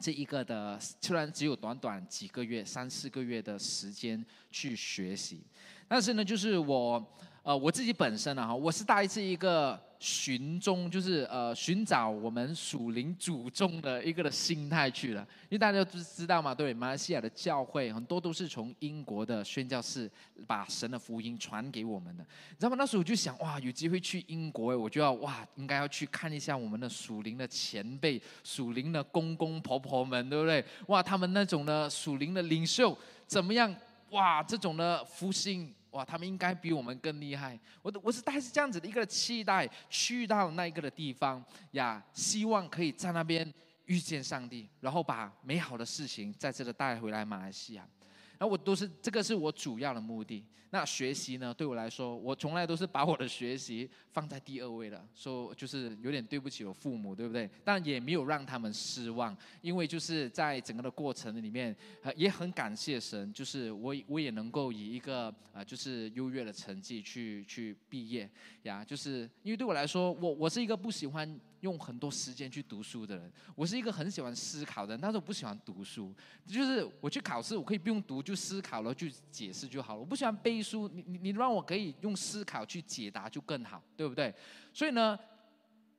[0.00, 5.42] 这一个的，虽然只有短短几个月，三四个月的时间去学习，
[5.86, 7.06] 但是呢，就是我
[7.42, 9.85] 呃我自己本身啊，哈，我是带着一个。
[9.98, 20.10] 寻踪就是呃寻找我们属灵祖宗的一个的心态去了，因为大家都知道嘛，对马来西亚的教会很多都是从英国的宣教士
[20.46, 22.76] 把神的福音传给我们的，你知道吗？
[22.78, 30.64] 那时候我就想哇，有机会去英国，我就要哇，应该要去看一下我们的属灵的前辈、属灵的公公婆婆们，对不对？
[30.88, 33.74] 哇，他们那种的属灵的领袖怎么样？
[34.10, 35.72] 哇，这种的福星。
[35.96, 37.58] 哇，他们应该比我们更厉害。
[37.80, 43.50] 我我是带着这样子的一个期待去到那一个的地方呀，希望可以在那边
[43.86, 47.88] 遇见上帝，然后把美好的事情在这里带回来马来西亚。
[48.38, 50.44] 然后我都是这个是我主要的目的。
[50.70, 51.54] 那学习呢？
[51.54, 57.48] 对我来说，我从来都是把我的学习放在第二位的，说就是有点对不起我父母，对不对？
[57.64, 61.74] 但也没有让他们失望，因为就是在整个的过程里面，
[62.16, 68.28] 也很感谢神，就是我我也能够以一个啊，就是优越的成绩去去毕业
[68.64, 68.84] 呀。
[68.84, 71.40] 就是因为对我来说，我我是一个不喜欢。
[71.60, 76.14] 用很多时间去读书的人，我是一个很喜欢思考的人，但是我不喜欢读书。
[76.46, 80.00] 就是我去考试，我可以不用读就思考了，就解释就好了。
[80.00, 84.34] 我不喜欢背书，你你你让我可以用思考去解答就更好，对不对？
[84.72, 85.18] 所以呢，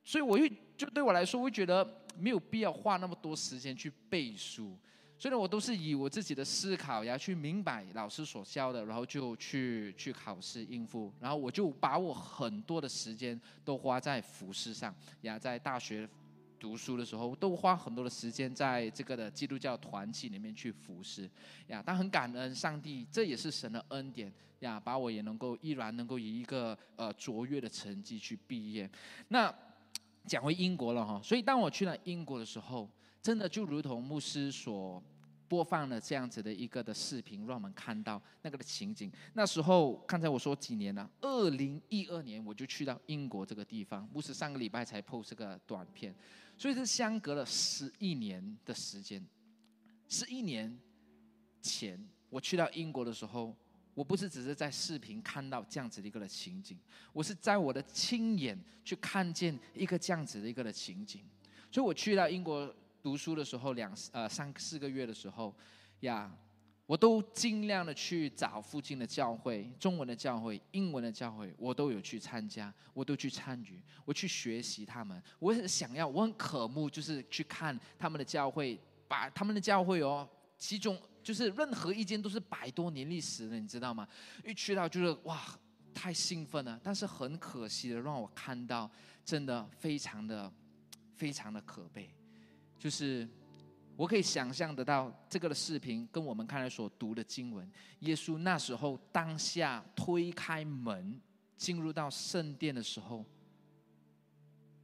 [0.04, 4.78] 所以我又就对我来说，我觉得没有必要花那么多时间去背书。
[5.18, 16.08] 所以呢，我都是以我自己的思考呀去明白老师所教的，然后就去去考试应付，然后我就把我很多的时间都花在服饰上呀，在大学
[16.60, 21.28] 读书的时候都花很多的时间在这个的基督教团体里面去服侍
[21.66, 21.82] 呀。
[21.84, 28.88] 但很感恩上帝，这也是神的恩典呀，把我也能够依然能够以一个呃卓越的成绩去毕业。
[29.26, 29.52] 那
[30.26, 32.88] 讲回英国了哈，所以当我去了英国的时候。
[33.22, 35.02] 真的就如同牧师所
[35.48, 39.10] 播放的这样子的一个的视频，让我们看到那个的情景。
[39.32, 46.14] 那时候刚才我说几年了，二零一二年我就去到英国这个地方，牧师上个礼拜才 post 这个短片，
[46.56, 49.26] 所以是相隔了十一年的时间。
[50.06, 50.78] 十一年
[51.60, 53.56] 前我去到英国的时候，
[53.94, 56.78] 我不是只是在视频看到这样子的一个的情景，
[57.12, 61.24] 我是在我的亲眼去看见一个这样子的一个的情景。
[61.70, 62.74] 所以我去到英国
[63.08, 65.56] 读书的时候，两呃三四个月的时候，
[66.00, 66.30] 呀，
[66.84, 75.22] 我都尽量的去找附近的教会，中文的教会、英文的教会，我都有去参加，我都去参与，我去学习他们。
[75.38, 81.00] 我很想要，我很渴慕，就是去看他们的教会，把他们的教会哦，其中。
[81.22, 84.06] 就是任何一间都是百多年历史的，你知道吗？
[84.44, 85.42] 一去到就是哇，
[85.94, 86.78] 太兴奋了。
[86.84, 88.90] 但是很可惜的，让我看到
[89.24, 90.52] 真的非常的、
[91.14, 92.10] 非常的可悲。
[92.78, 93.28] 就是
[93.96, 101.20] 我可以想象得到这个的视频跟我们刚才所读的经文，耶稣那时候当下推开门
[101.56, 103.24] 进入到圣殿的时候，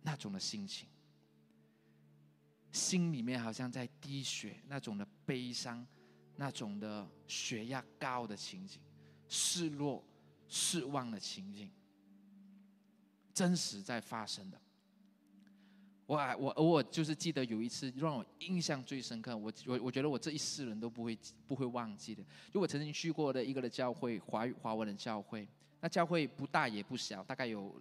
[0.02, 0.88] 那种的心情，
[2.72, 5.86] 心里面好像在滴血，那种的悲伤。
[6.36, 8.80] 那种的血压高的情景，
[9.28, 10.04] 失落、
[10.48, 11.70] 失望的情景，
[13.32, 14.60] 真实在发生的。
[16.06, 22.22] 我我偶尔就是记得有一次让我印象最深刻，我我我觉得我这一世人都不会不会忘记的。
[22.52, 25.48] 就我曾经去过的一个的教会，华语华文的教会，
[25.80, 27.74] 那教会不大也不小，大概有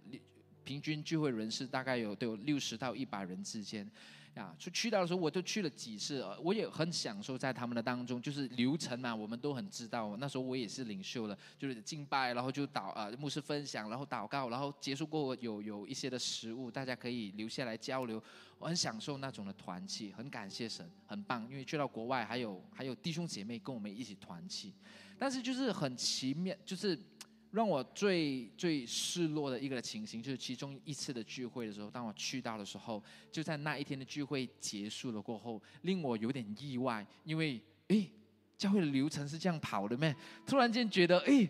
[0.64, 3.88] 平均聚会人士大概有都有六十到一百人之间。
[4.34, 10.16] 呀，去去到的时候，我就去了几次，我也很享受在他们的当中，就是流程嘛，我们都很知道。
[10.16, 18.22] 那时候我也是领袖了，就是敬拜，然后就祷啊，牧师分享，然后祷告，然后结束过后有有一些的食物，大家可以留下来交流。
[18.58, 21.48] 我很享受那种的团契，很感谢神，很棒。
[21.50, 24.72] 因为去到国外，还有还有弟兄姐妹跟我们一起团契，
[25.18, 26.98] 但是就是很奇妙，就是。
[27.54, 38.10] 让我最最失落的一个情形，就是其中一次的聚会的时候，当我去到的时候，就在那一天的聚会结束了过后，令我有点意外，因为诶，
[38.58, 40.12] 教会的流程是这样跑的咩？
[40.44, 41.48] 突然间觉得诶，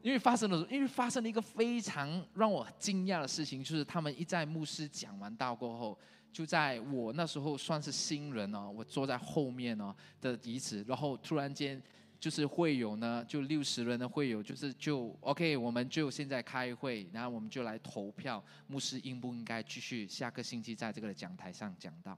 [0.00, 5.98] 因为发生了，因为发生了一个非常让我惊讶的事情，就是他们一在牧师讲完道过后，
[6.32, 11.78] 就在我那时候算是新人哦，我坐在后面哦的椅子，然后突然间。
[12.22, 22.16] 就是会有呢，就六十人的会有，就是就 OK，我们就现在开会，然后我们就来投票，牧师应不应该继续下个星期在这个讲台上讲到？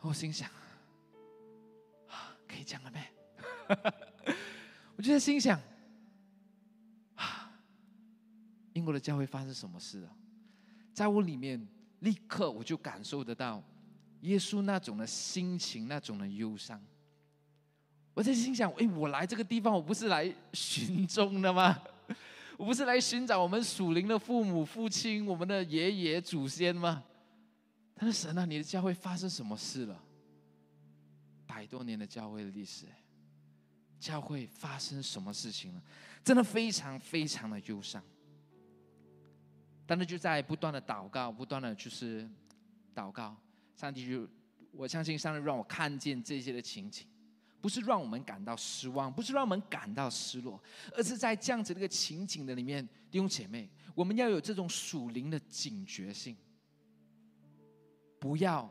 [0.00, 0.50] 我心想，
[2.08, 3.02] 啊，可以讲了没？
[4.96, 5.58] 我就在心想，
[7.14, 7.50] 啊，
[8.74, 10.14] 英国的教会发生什么事了？
[10.92, 11.66] 在我里面
[12.00, 13.64] 立刻我就感受得到
[14.20, 16.78] 耶稣那种的心情，那种的忧伤。
[18.18, 21.80] 我在心想：哎，我来这个地方，我不是来寻踪的吗？
[22.58, 27.04] 我不是来寻找我们属灵的父母、父亲、我们的爷爷祖先吗？
[27.94, 30.02] 他说：神啊，你的教会发生什么事了？
[31.46, 32.86] 百多年的教会的历史，
[34.00, 35.82] 教会发生什么事情了？
[36.24, 38.02] 真的非常非常的忧伤。
[39.86, 42.28] 但是就在不断的祷告，不断的就是
[42.92, 43.36] 祷告，
[43.76, 44.28] 上帝就
[44.72, 47.06] 我相信上帝让我看见这些的情景。
[47.60, 50.62] 不是让我们感到失望，不是让我们感到失落，
[50.94, 56.36] 而是在这样子的一个情景的里面，弟兄姐妹，我们要有这种属灵的警觉性，
[58.18, 58.68] 不要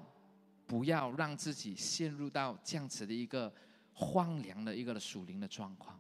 [0.66, 3.54] 不要让自己陷入到这样子的一个
[3.94, 6.00] 荒凉的一个属灵的状况，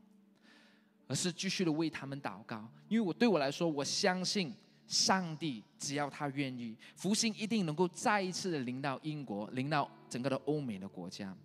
[1.07, 2.69] 而是继续的为他们祷告。
[2.87, 4.53] 因为我对我来说，我相信
[4.87, 11.35] 上帝只要他愿意，福星一定能够再一次的临到英国，临到整个的欧美的国家。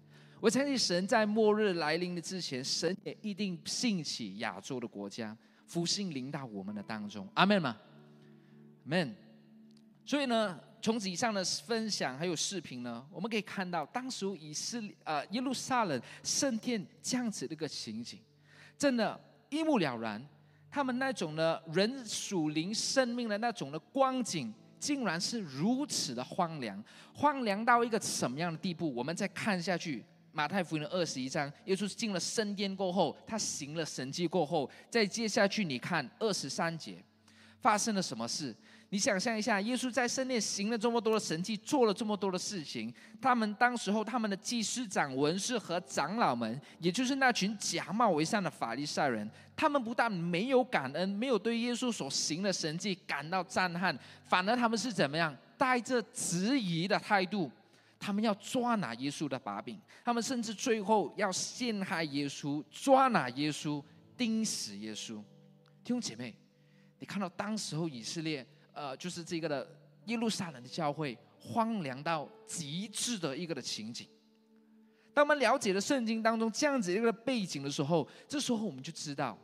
[0.43, 5.37] 我相信神在末日来临的之前，神也一定兴起亚洲的国家，
[5.69, 7.29] 福星临到我们的当中。
[7.35, 7.77] 阿门吗
[8.89, 9.13] ？amen。
[10.05, 18.19] 所以呢，从以上的分享还有视频呢，我们可以看到当时以色列呃耶路撒冷圣殿这样子的一个情景，
[18.77, 20.21] 真的，一目了然。
[20.69, 26.83] 他们那种的人属灵生命的那种的光景，竟然是如此的荒凉，
[27.15, 28.93] 荒凉到一个什么样的地步？
[28.93, 30.05] 我们再看下去。
[30.33, 36.97] 马太福音的二十一章，耶稣进了圣殿过后，他行了神迹过后，再接下去你看二十三节
[37.61, 38.55] 发生了什么事？
[38.89, 42.93] 你想象一下，耶稣在圣殿行了这么多的神迹，做了这么多的事情，
[43.23, 57.51] 他们当时候他们的祭司长、文士和长老们，也就是那群假冒为善的法利赛人，他们不但没有感恩，没有对耶稣所行的神迹感到赞叹，反而他们是怎么样，带着质疑的态度。
[58.05, 63.81] 他们要抓拿耶稣的把柄，他们甚至最后要陷害耶稣，抓拿耶稣，
[64.17, 65.23] 钉死耶稣。
[65.85, 66.35] 弟兄姐妹，
[66.99, 69.71] 你看到当时候以色列，呃，就是这个的
[70.07, 74.09] 耶路撒冷的教会荒凉到极致的一个的情景。
[75.15, 79.39] 当我们了解了圣经当中这样子一个背景的时候，这时候我们就知道，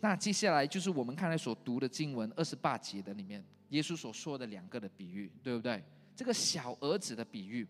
[0.00, 5.82] 那接下来就是我们看来所读的经文二十八节的里面，耶稣所说的两个的比喻，对不对？
[6.14, 7.66] 这个小儿子的比喻，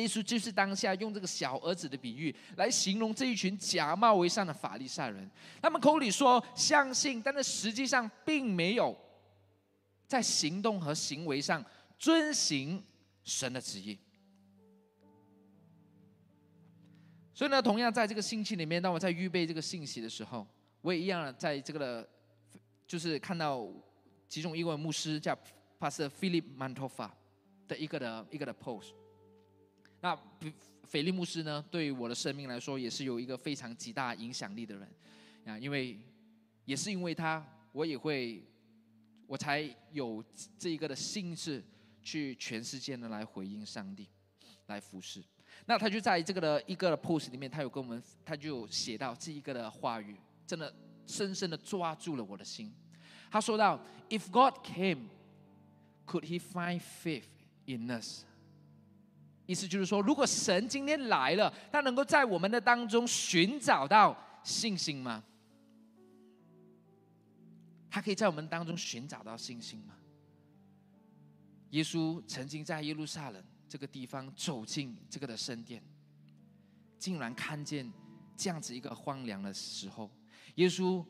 [0.00, 5.30] 耶稣就是当下用这个小儿子的比喻来形容这一群假冒为善的法利赛人。
[5.60, 8.96] 他们口里说相信，但是实际上并没有
[10.06, 11.64] 在行动和行为上
[11.98, 12.82] 遵行
[13.22, 13.98] 神的旨意。
[17.34, 20.46] 所以呢，同样在这个星期里面，当我在预备这个信息的时候，
[20.80, 22.08] 我也一样在这个的，
[22.86, 23.66] 就是看到
[24.28, 25.36] 其中一位牧师叫
[25.78, 27.10] Pastor Philip Mantofa
[27.68, 28.92] 的一个的一个的 post。
[30.02, 30.18] 那
[30.84, 34.88] 菲利牧师呢，对于我的生命来说，也是有一个非常极大影响力的人
[35.46, 35.96] 啊，因为
[36.64, 38.42] 也是因为他，我也会，
[39.28, 40.22] 我才有
[40.58, 41.64] 这一个的心智
[42.02, 44.08] 去全世界呢来回应上帝，
[44.66, 45.22] 来服侍。
[45.66, 50.74] 那他就在这个的一个的 post 里面，他有跟我们，他就写到这一个的话语，真的
[51.06, 52.74] 深深的抓住了我的心。
[53.30, 53.80] 他说到
[54.10, 55.06] ：“If God came,
[56.04, 57.28] could He find faith
[57.66, 58.24] in us？”
[59.46, 65.22] 意思就是说，如果神今天来了，他能够在我们的当中寻找到信心吗？
[67.90, 69.94] 他可以在我们当中寻找到信心吗？
[71.70, 73.42] 耶稣曾经在耶路撒冷。
[73.68, 75.82] 这个地方走进这个的圣殿，
[76.98, 77.90] 竟然看见
[78.36, 80.10] 这样子一个荒凉的时候，
[80.56, 81.02] 耶稣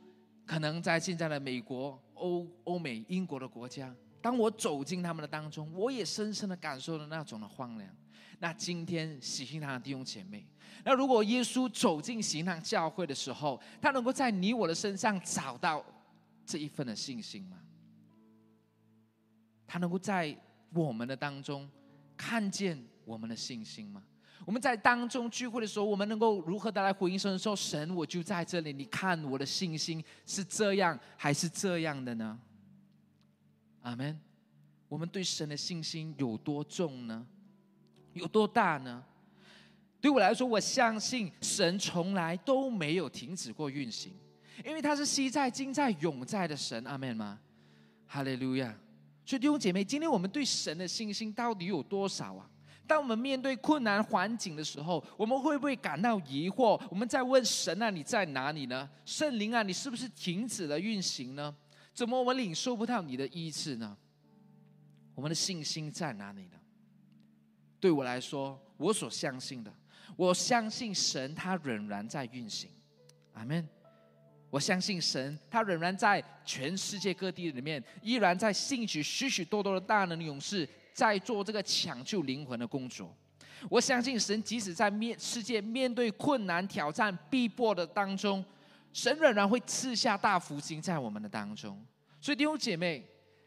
[0.46, 7.92] 可能在现在的美国、欧欧美、英国的国家，当我走进他们的当中，我也深深的感受了那种的荒凉。
[8.42, 10.44] 那今天喜信堂的弟兄姐妹，
[10.82, 15.80] 那如果耶稣走进喜信堂教会的时候，他能够在你我的身上找到
[16.44, 17.56] 这一份的信心吗？
[19.64, 20.36] 他能够在
[20.74, 21.70] 我们的当中？
[22.16, 24.02] 看见我们的信心吗？
[24.44, 32.36] 我们在当中聚会的时候，我们能够如何的来回应神说：“神，我就在这里，你看我的信心是这样还是这样的呢？”
[33.82, 34.20] 阿门。
[34.88, 37.24] 我们对神的信心有多重呢？
[38.14, 39.02] 有多大呢？
[40.00, 44.12] 对我来说，我相信神从来都没有停止过运行，
[44.64, 46.82] 因为他是昔在、今在、永在的神。
[46.84, 47.38] 阿门吗？
[48.06, 48.76] 哈利路亚。
[49.24, 52.48] 所以弟兄姐妹，今天我们对神的信心到底有多少啊？
[52.84, 56.78] 当我们面对困难环境的时候，我们会不会感到疑惑？
[56.90, 58.90] 我们在问神啊，你在哪里呢？
[59.06, 61.54] 圣灵啊，你是不是停止了运行呢？
[61.94, 63.96] 怎么我们领受不到你的医治呢？
[65.14, 66.58] 我们的信心在哪里呢？
[67.82, 69.74] 对我来说，我所相信的，
[70.14, 72.70] 我相信神他仍然在运行。
[73.32, 73.68] 阿门。
[74.50, 83.12] 我相信神，他仍然在全世界各地里面，依然在兴起许许多多的大能勇士，在做这个抢救灵魂的工作。
[83.68, 88.44] 我相信神，即使在面世界面对困难、挑战、逼迫的当中，
[88.92, 91.84] 神仍然会赐下大福星在我们的当中。
[92.20, 93.04] 所以弟兄姐妹，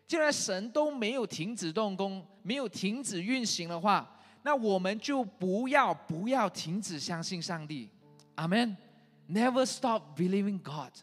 [0.08, 4.12] 既然神都没有停止动工，没有停止运行的话，
[4.46, 7.90] 那我们就不要不要停止相信上帝。
[8.36, 8.78] 阿门。
[9.28, 10.94] Never stop believing God。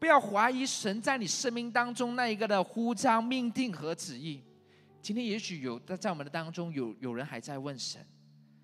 [0.00, 4.42] 不要怀疑神在你生命当中那一个的呼召、命定和旨意。
[5.00, 8.04] 今天也许有在在我们的当中有有人还在问神：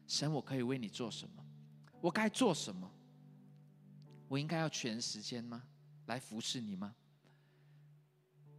[0.08, 1.44] 神，我可以为你做什么？
[2.00, 2.90] 我该做什么？
[4.26, 5.62] 我应该要全时间吗？
[6.06, 6.92] 来服侍你吗？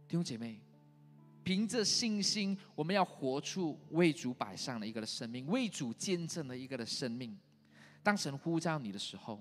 [0.08, 0.62] 弟兄姐妹，
[1.44, 7.38] 凭着信心，我们要活出为主摆上的一个的生命，为主见证的一个的生命。
[8.02, 9.40] 当神呼召你的时候。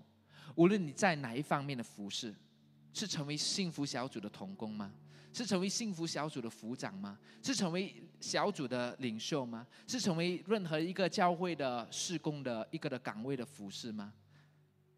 [0.56, 2.32] 无论你在哪一方面的服饰，
[2.93, 4.93] 是成为幸福小组的童工吗？
[5.34, 7.18] 是成为幸福小组的副长吗？
[7.41, 9.66] 是成为小组的领袖吗？
[9.88, 14.14] 是成为任何一个教会的事工的一个的岗位的服饰吗？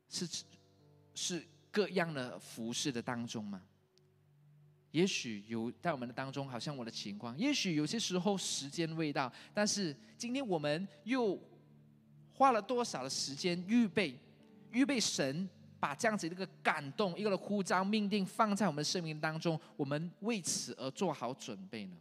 [0.09, 0.27] 是
[1.13, 3.61] 是各样的服饰的当中吗？
[4.95, 11.37] 也许有在我们的当中，好像我的情况，也许有些时候时间未到，但是今天我们又
[12.33, 14.17] 花了多少的时间预备？
[14.71, 15.49] 预备神
[15.81, 21.97] 把这样子一个感动、一个的呼召、命定放在我们的生命当中，我们为此而做好准备呢？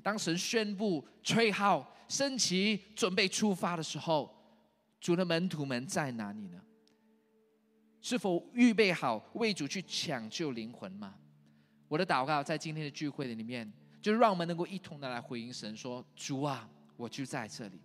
[0.00, 4.32] 当神宣布吹号、升旗、准备出发的时候，
[5.00, 6.62] 主的门徒们在哪里呢？
[8.00, 11.16] 是否预备好为主去抢救灵魂吗？
[11.92, 13.70] 我的祷告在今天的聚会的里面，
[14.00, 16.66] 就是让我们能够一同的来回应神说：“主啊，
[16.96, 17.78] 我就在这里，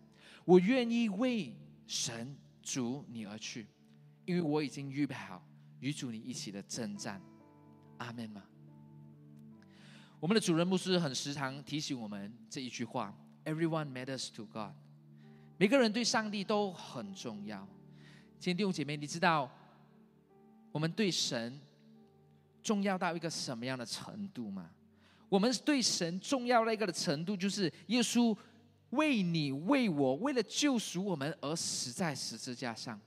[0.46, 1.54] 我愿意为
[1.86, 2.34] 神、
[2.64, 3.68] 主你而去。”
[4.24, 5.46] 因为我已经预备好
[5.82, 7.22] 与主你一起的征战，
[7.98, 8.42] 阿门吗？
[10.22, 14.72] 我们的主人牧师很时常提醒我们这一句话：“Everyone matters to God。”
[15.60, 17.68] 每个人对上帝都很重要。
[18.40, 19.52] 亲爱的弟兄姐妹，你知道
[20.72, 21.60] 我们对神
[22.68, 24.70] 重要到一个什么样的程度吗？
[25.30, 28.38] 我们对神重要的一个的程度，就是耶稣
[28.90, 33.00] 为你、为我，为了救赎我们而死在十字架上。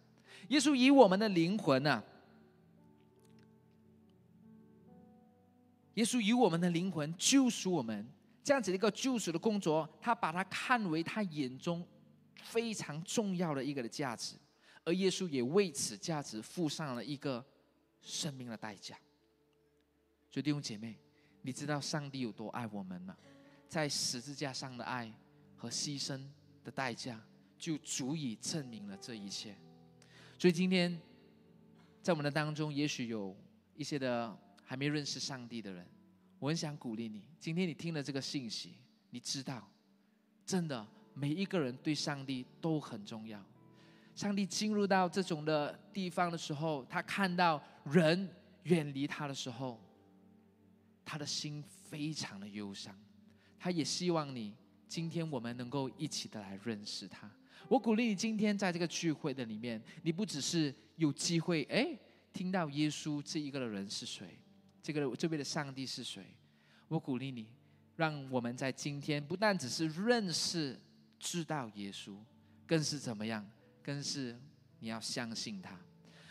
[0.49, 2.03] 耶稣以我们的灵魂呐，
[5.93, 8.09] 耶稣以我们的灵魂救赎我们，
[8.43, 11.87] 这样子的一个救赎的工作，他把它看为他眼中
[12.43, 14.37] 非常重要的一个的价值，
[14.85, 17.45] 而耶稣也为此价值付上了一个
[18.01, 18.97] 生命的代价。
[20.31, 20.97] 所以弟兄姐妹，
[21.43, 23.17] 你知道上帝有多爱我们吗？
[23.69, 25.13] 在十字架上的爱
[25.57, 26.21] 和牺牲
[26.65, 27.21] 的代价，
[27.59, 29.57] 就足以证明了这一切。
[30.39, 31.01] 所以今天，
[32.03, 33.37] 在我们的当中，也许有
[33.75, 35.87] 一些的还没认识上帝的人，
[36.39, 37.25] 我很想鼓励你。
[37.39, 38.75] 今天你听了这个信息，
[39.11, 39.69] 你知道，
[40.47, 43.45] 真的每一个人对上帝都很重要。
[44.15, 48.29] 上帝进入到这种的地方的时候，他看到人
[48.65, 49.81] 远离他的时候，
[51.11, 52.97] 他的心非常的忧伤。
[53.59, 54.55] 他也希望你
[54.87, 57.29] 今天我们能够一起的来认识他。
[57.69, 61.99] 我鼓励你，今天在这个聚会的里面，你不只是有机会哎
[62.33, 64.39] 听到耶稣这一个的人是谁，
[64.81, 66.25] 这个这位的上帝是谁。
[66.87, 67.49] 我鼓励你，
[67.97, 70.79] 让我们在今天不但只是认识、
[71.19, 72.17] 知道耶稣，
[72.69, 73.45] 更是怎么样？
[73.83, 74.41] 更是
[74.79, 75.77] 你要相信他，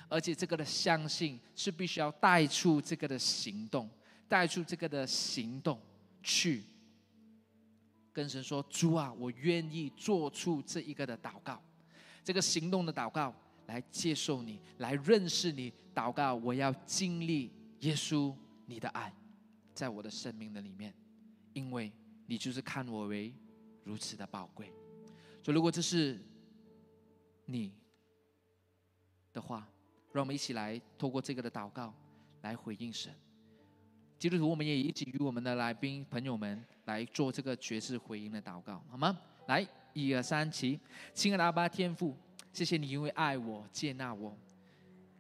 [0.08, 3.90] 而且这个的相信是必须要带出这个的行动，
[4.30, 5.78] 带出这个的行动
[6.24, 6.64] 去。
[8.12, 11.62] 跟神说：“主啊，我愿意做出这一个的祷告，
[12.24, 13.34] 这个行动的祷告，
[13.68, 15.72] 来接受你，来认识你。
[15.96, 19.14] 祷告，我要经历耶稣你的爱，
[19.74, 20.94] 在我的生命的里面，
[21.54, 21.92] 因为
[22.26, 23.34] 你就是看我为
[23.84, 24.74] 如此的宝贵。
[25.44, 26.20] 所以，如果这是
[27.46, 27.74] 你
[29.32, 29.68] 的话，
[30.12, 31.94] 让我们一起来透过这个的祷告
[32.42, 33.14] 来回应神。
[34.20, 39.16] 基督徒，我们也一起与我们的来宾朋友们。”来做这个爵士回应的祷告，好吗？
[39.46, 39.64] 来，
[39.94, 40.80] 一二三，起！
[41.14, 42.18] 亲爱的阿爸天父，
[42.52, 44.36] 谢谢你因为爱我接纳我，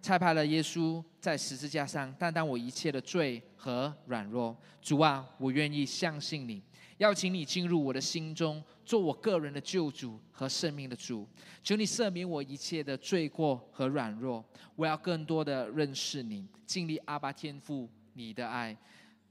[0.01, 4.57] 拆派了耶稣在十字架上担当我一切的罪和软弱。
[4.81, 6.59] 主啊，我愿意相信你，
[6.97, 11.27] 邀请你进入我的心中，做我个人的救主和生命的主。
[11.61, 14.43] 求你赦免我一切的罪过和软弱，
[14.75, 17.87] 我要更多的认识你，经历阿爸天父
[18.19, 18.75] 你的爱。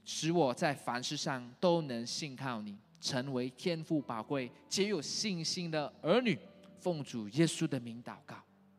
[0.05, 6.39] 使我在凡事上都能信靠你，成为天赋宝贵、且有信心的儿女。
[6.81, 8.37] 奉主耶稣的名祷告，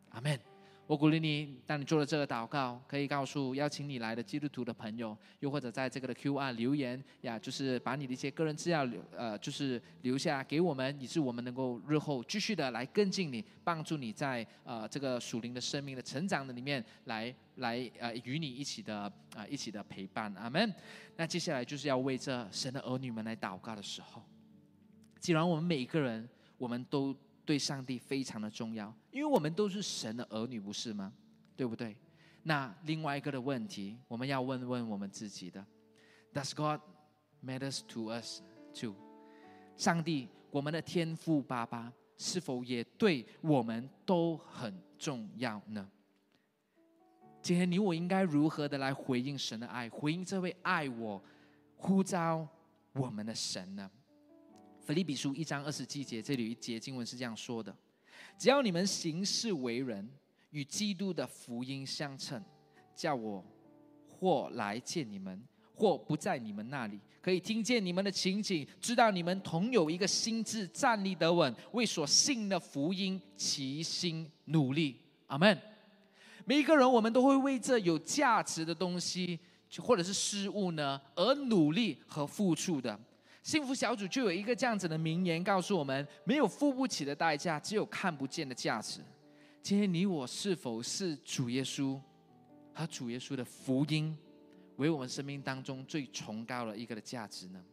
[0.10, 0.49] 阿门。
[0.90, 19.02] 我鼓励你，当你做了这个祷告，可以告诉邀请你来的基督徒的朋友，又或者在这个的 Q R 留言呀，就是把你的一些个人资料留呃，就是留下给我们，以致我们能够日后继续的来跟进你，帮助你在呃这个属灵的生命的成长的里面来来呃与你一起的
[19.36, 20.74] 啊一起的陪伴，阿门。
[21.18, 24.24] 那接下来就是要为这神的儿女们来祷告的时候，
[25.20, 26.28] 既然我们每一个人，
[26.58, 27.16] 我们都。
[27.50, 31.12] 对上帝非常的重要，因为我们都是神的儿女，不是吗？
[31.58, 31.98] 对不对？
[32.44, 35.66] 那另外一个的问题，我们要问问我们自己的
[36.32, 36.80] ：Does God
[37.44, 38.94] matters to us too？
[39.76, 45.90] 上帝，我们的天父爸爸，是否也对我们都很重要呢？
[47.42, 51.20] 今天你我应该如何的来回应神的爱，回应这位爱我、
[51.78, 52.48] 呼召
[52.94, 53.90] 我们的神呢？
[54.90, 57.72] 腓利比书一章二十七节，这里一节经文是这样说的：
[58.40, 60.10] 只要你们行事为人
[60.50, 62.44] 与基督的福音相称，
[62.96, 63.46] 叫我
[64.08, 65.40] 或来见你们，
[65.76, 75.00] 或不在你们那里，可以听见你们的情景，知道你们同有一个心智，站立得稳，为所信的福音齐心努力。
[75.28, 75.56] 阿门。
[76.46, 79.40] 每一个人，我们都会为这有价值的东西，
[79.78, 83.00] 或者是事物呢，而努力和付出的。
[83.42, 89.02] 幸福小组就有一个这样子的名言，告诉我们：没有付不起的代价，只有看不见的价值。
[89.62, 92.00] 今天你我是否是主耶稣
[92.74, 94.16] 和主耶稣的福音，
[94.76, 97.64] 为我们生命当中最崇高的一个的价值呢？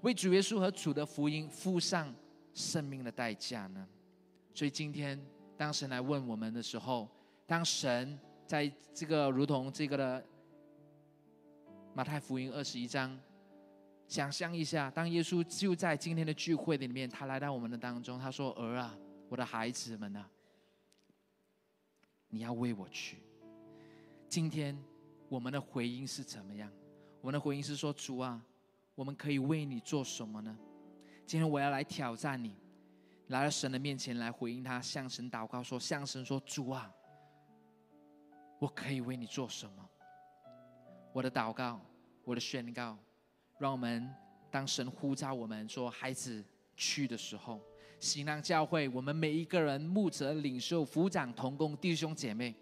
[0.00, 2.12] 为主耶稣和主的福音付上
[2.54, 3.86] 生命的代价呢？
[4.54, 5.20] 所以今天
[5.56, 7.08] 当神来问我们的时候，
[7.46, 10.24] 当神在这个如同这个的
[11.94, 13.16] 马太福音二十一章。
[14.12, 18.94] 想象一下，当耶稣就在今天的聚会里面，他来到我们的当中，他说：“儿啊，
[19.30, 20.28] 我的孩子们啊，
[22.28, 23.22] 你要为我去。”
[24.28, 24.76] 今天
[25.30, 26.70] 我们的回应是怎么样？
[27.22, 28.38] 我们的回应是说：“主啊，
[28.94, 30.54] 我们可以为你做什么呢？”
[31.24, 32.54] 今天我要来挑战你，
[33.28, 36.92] 来到神的面前来回应他，向神祷告说：“向神说，主啊，
[38.58, 39.88] 我可以为你做什么？
[41.14, 41.80] 我的祷告，
[42.24, 42.98] 我的宣告，
[43.58, 44.08] 让我们
[44.50, 46.44] 当神呼召我们说孩子
[46.76, 47.60] 去的时候，
[47.98, 52.54] 喜囊教会我们每一个人牧者、领袖、副长、同工、弟兄姐妹，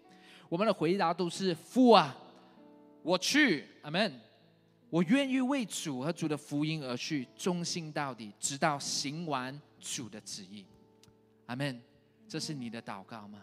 [0.47, 2.15] 我们的回答都是父啊，
[3.01, 4.13] 我去，阿门。
[4.89, 10.65] 我愿意为主和主的福音而去，忠心到底，直到行完主的旨意，
[11.45, 11.81] 阿门。
[12.27, 13.41] 这是你的祷告吗？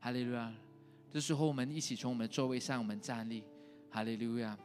[0.00, 0.52] 哈利路亚。
[1.12, 3.44] 这时候，我们一起从我们的座位上，我们站立。
[3.88, 4.58] 哈利路亚。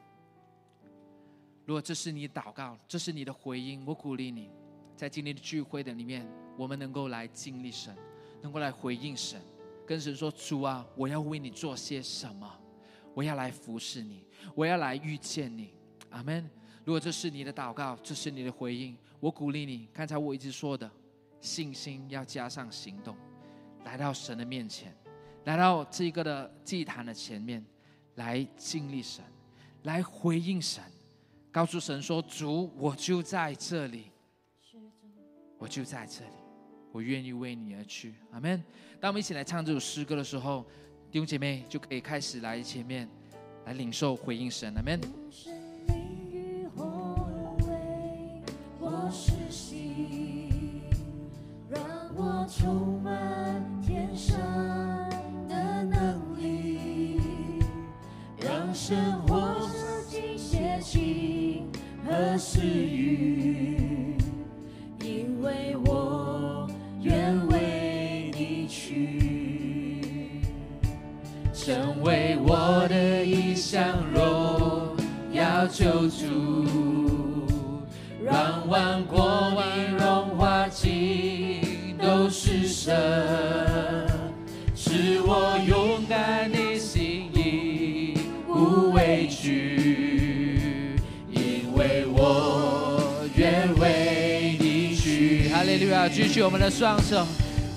[1.70, 4.50] 如果这是你祷告，这是你的回应，我鼓励你，
[4.96, 7.96] 在今天的聚会的里面，我们能够来经历神，
[8.42, 9.40] 能够来回应神，
[9.86, 12.52] 跟神说：“主啊，我要为你做些什么？
[13.14, 15.72] 我要来服侍你，我要来遇见你。”
[16.10, 16.50] 阿门。
[16.84, 19.88] 如果这是你的祷告，这是你的回应，我鼓励你。
[19.94, 20.90] 刚才我一直说的，
[21.40, 23.16] 信心要加上行动，
[23.86, 24.92] 来到神的面前。
[25.44, 27.64] 来到这个的祭坛的前面，
[28.16, 29.24] 来经历神，
[29.84, 30.84] 来回应神，
[31.52, 34.12] 告诉神说：“主，我就在这里，
[35.58, 36.32] 我就在这里，
[36.92, 38.64] 我愿意为你而去。”阿门。
[39.00, 40.64] 当我们一起来唱这首诗歌的时候，
[41.12, 43.10] 弟兄姐妹就可以开始来前面
[43.66, 44.74] 来领受回应神。
[44.76, 45.00] 阿门。
[51.70, 51.82] 让
[52.16, 53.49] 我充满
[72.10, 74.98] 为我的一项荣
[75.32, 77.46] 耀救主，
[78.26, 82.98] 让万国万荣华尽都是神，
[84.76, 86.58] 使我勇敢的。
[86.80, 90.96] 心义无畏惧，
[91.30, 93.04] 因为我
[93.36, 95.50] 愿为你去。
[95.50, 96.10] 哈利路亚！
[96.10, 97.24] 举起我们的双手，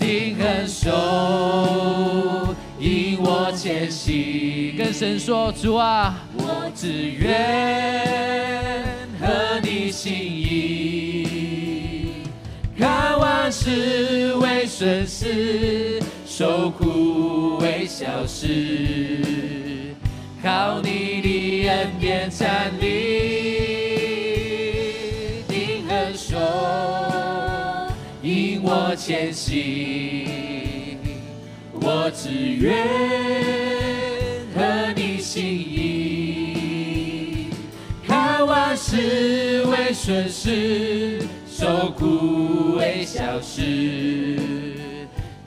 [0.01, 4.75] 定恒手引我前行。
[4.77, 8.03] 跟神说：主啊，我只愿
[9.21, 11.29] 和你心意，
[12.77, 19.95] 看万事为顺事，受苦为小事。
[20.43, 22.89] 靠你的恩典站立，
[25.47, 27.87] 定恒说
[28.23, 30.42] 引我前行，
[32.15, 32.87] 只愿
[34.55, 36.57] 和你心意，
[38.07, 44.39] 看万事为顺事，受苦为小事，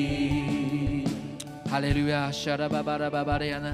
[1.69, 3.71] 哈利路亚，沙拉巴巴拉巴巴的呀呢？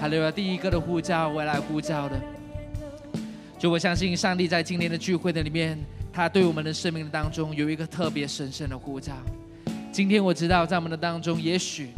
[0.00, 2.20] 哈利路亚，第一个的呼召，我来呼召的。
[3.58, 5.76] 就我相信，上帝在今年的聚会的里面，
[6.14, 9.12] 他对我们的生命当中有一个特别神圣的呼召。
[9.90, 11.88] 今天我知道，在我们的当中，也许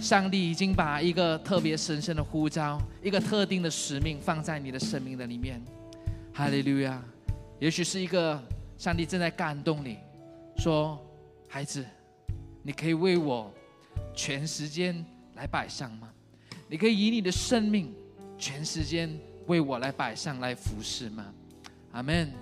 [0.00, 5.62] 上帝已经把一个特别神圣的呼召，一个特定的使命放在你的生命的里面。
[6.34, 7.00] 哈利路亚，
[7.60, 8.42] 也许是一个
[8.76, 9.98] 上帝正在感动你，
[10.56, 11.00] 说
[11.46, 11.86] ：“孩子，
[12.64, 13.54] 你可以为我。”
[14.16, 15.04] 全时间
[15.34, 16.08] 来摆上吗？
[16.68, 17.94] 你可以以你的生命
[18.36, 21.24] 全时间为我来摆上来服侍吗？
[21.92, 22.32] 阿门。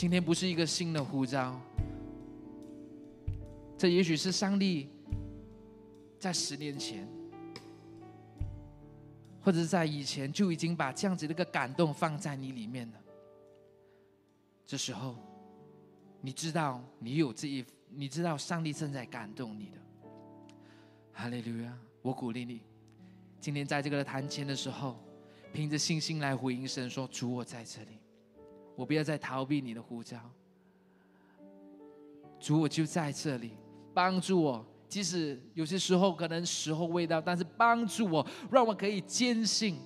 [0.00, 1.60] 今天不是一个新的呼召，
[3.76, 4.88] 这也许是上帝
[6.18, 7.06] 在十年前，
[9.42, 12.94] 或者是在以前就已经把这样子的一个感动放在你里面了。
[14.66, 15.16] 这时候，
[16.22, 17.62] 你知道你有这一。
[17.90, 19.78] 你知道上帝正在感动你的，
[21.12, 21.78] 哈利路亚！
[22.00, 22.62] 我鼓励你，
[23.38, 24.96] 今天在这个谈前的时候，
[25.52, 27.98] 凭着信心来回应神，说：“主，我在这里，
[28.80, 30.18] 我不要再逃避你的呼召。
[32.38, 33.52] 主，我就在这里，
[33.92, 34.66] 帮助我。
[34.88, 39.78] 即使有些时候可能时候未到，但是帮助我，让我可以坚信、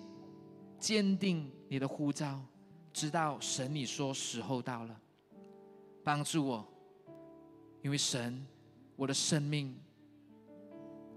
[0.78, 2.40] 坚定你的呼召，
[2.92, 4.97] 直到神你说时候到了，
[6.05, 6.64] 帮助我。”
[7.82, 8.47] 因为神，
[8.95, 9.76] 我的生命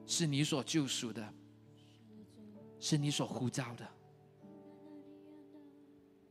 [0.07, 1.31] 是你所救赎的，
[2.79, 3.87] 是你所呼召的。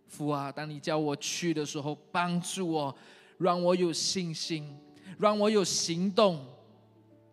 [0.07, 2.97] 父啊，当你叫我去的时候，帮助我，
[3.39, 4.77] 让我有信心，
[5.19, 6.45] 让我有行动，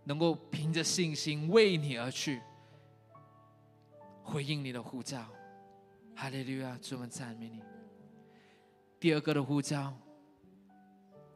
[0.05, 2.41] 能够凭着信心为你而去，
[4.21, 5.25] 回应你的呼召。
[6.15, 7.61] 哈利路亚，主们赞美你。
[8.99, 9.93] 第二个的呼召。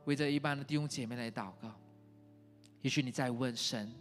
[0.06, 1.70] 为这一般的弟兄姐妹来祷告，
[2.82, 3.92] 也许你在问神：“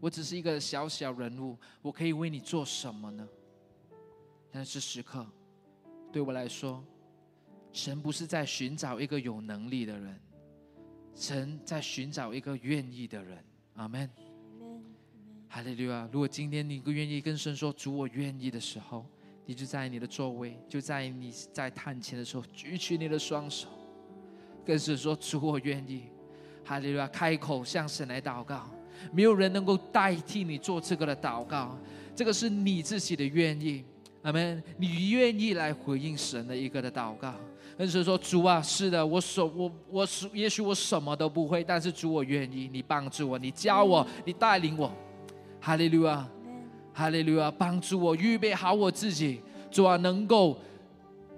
[0.00, 3.28] 我只是一个小小人物，我可以为你做什么呢？”
[4.50, 5.24] 但是时刻，
[6.12, 6.84] 对我来说，
[7.72, 10.20] 神不是在寻找一个有能力的人，
[11.14, 13.38] 神在寻找一个愿意的人。
[13.74, 14.10] 阿门。
[15.48, 16.08] 哈利路亚！
[16.12, 19.04] 如果今天你不愿意跟神说“主，我愿意”的时候，
[19.44, 23.68] 你就在你的座位，就在你在探前的时候，举起你的双手，
[24.64, 26.04] 跟神说：“主，我愿意。”
[26.64, 27.08] 哈利路亚！
[27.08, 28.70] 开口向神来祷告，
[29.12, 31.76] 没有人能够代替你做这个的祷告，
[32.14, 33.84] 这个是你自己的愿意。
[34.22, 34.62] 阿门！
[34.76, 37.34] 你愿意来回应神的一个的祷告，
[37.78, 44.92] 跟神说：“主啊，是的，我所我我是也许我什么都不会，但是主，我愿意，你帮助我，你教我，你带领我。”
[45.58, 46.28] 哈利路亚，
[46.92, 49.40] 哈利路亚，帮助我预备好我自己，
[49.70, 50.58] 主啊，能够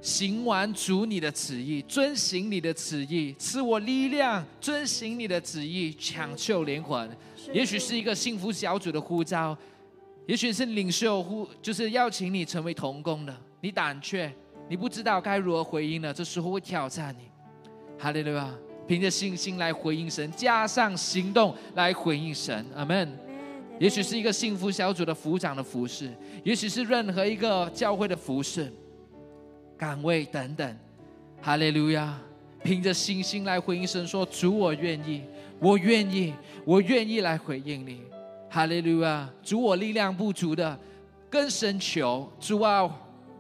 [0.01, 7.09] 行完主你的旨意，遵行你的旨意，赐我力量，遵行你的旨意，抢救灵魂。
[7.53, 9.57] 也许是一个幸福小组的呼召，
[10.27, 13.37] 也许是领袖呼，就是邀请你成为同工的。
[13.61, 14.33] 你胆怯，
[14.69, 17.25] 你不知道该如何回应了，这时候会挑战你。
[17.99, 18.49] 哈利路亚，
[18.87, 22.65] 凭着信心来回应神，加上行动来回应神。
[22.75, 23.11] 阿门。
[23.79, 26.13] 也许是一个幸福小组的组长的服饰，
[26.45, 28.73] 也许是任何一个教会的服饰、
[29.77, 30.79] 岗位等等。
[31.41, 32.17] 哈利路亚！
[32.63, 35.23] 凭着信心来回应神，说：“主，我愿意，
[35.59, 36.33] 我愿意，
[36.65, 38.03] 我愿意来回应你。”
[38.53, 39.27] 哈利路亚！
[39.43, 40.79] 主，我力量不足的，
[41.31, 42.87] 跟神求主啊，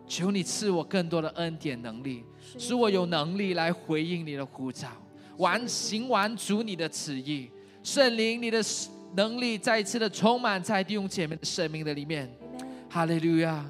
[0.06, 2.24] 求你赐我更多的恩典能力，
[2.58, 4.88] 使我有能力来回应你的呼召，
[5.36, 7.50] 完行完主你的旨意。
[7.82, 8.60] 圣灵，你的。
[9.14, 12.34] 能力再一次的充满在弟兄姐妹的生命的里面，
[12.88, 13.62] 哈利路亚！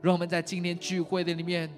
[0.00, 1.68] 让我们在今天聚会的里面，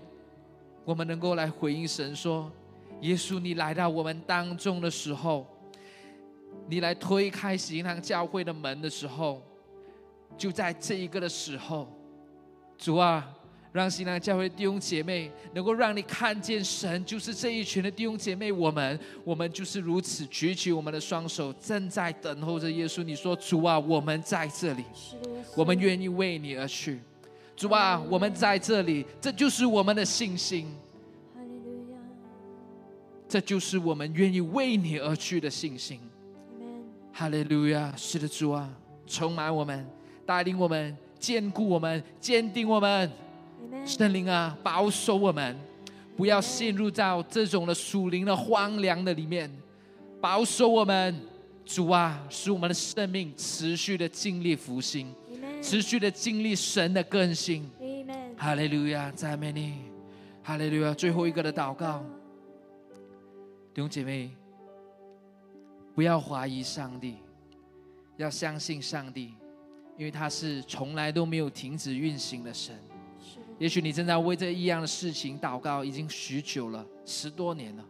[0.84, 2.52] 我们能够来回应神说：
[3.00, 5.46] 耶稣，你来到我们当中的时候，
[6.68, 9.42] 你来推开喜堂教会的门的时候，
[10.36, 11.88] 就在这一个的时候，
[12.76, 13.32] 主啊！
[13.72, 23.02] 让新郎教会弟兄姐妹能够让你看见神，就是这一群的弟兄姐妹，我们我们就是如此举起我们的双手，正在等候着耶稣。
[23.02, 24.84] 你说主啊，我们在这里，
[25.54, 26.98] 我们愿意为你而去。
[27.54, 30.74] 主啊，我们在这里，这就是我们的信心。
[33.28, 36.00] 这就是我们愿意为你而去的信心。
[37.18, 37.94] 哈利路亚！
[37.96, 38.70] 是的，主啊，
[39.06, 39.88] 充满我们，
[40.26, 43.10] 带领我们，坚固我们，坚定我们。
[43.86, 45.58] 圣灵啊，保守我们，
[46.14, 49.50] 不要陷入到这种的属灵的荒凉的里面。
[50.20, 51.18] 保守我们，
[51.64, 55.10] 主啊，使我们的生命持续的经历复兴，
[55.62, 57.66] 持续的经历神的更新。
[58.36, 59.76] 哈利路亚，赞美你，
[60.42, 60.92] 哈利路亚。
[60.92, 62.04] 最后一个的祷告，
[63.72, 64.30] 弟兄姐妹，
[65.96, 67.16] 不要怀疑上帝，
[68.18, 69.32] 要相信上帝，
[69.96, 72.78] 因为他是从来都没有停止运行的神。
[73.58, 77.84] 也许你正在为这一样的事情祷告，已经许久了，十多年了。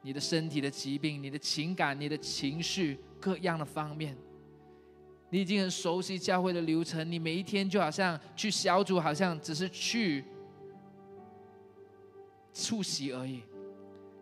[0.00, 4.16] 你的身体的疾病、你的情感、你的情绪各样的方面，
[5.28, 7.12] 你已经很熟悉教会的流程。
[7.12, 10.24] 你每一天就好像去小组，好像只是去
[12.54, 13.42] 出席而已。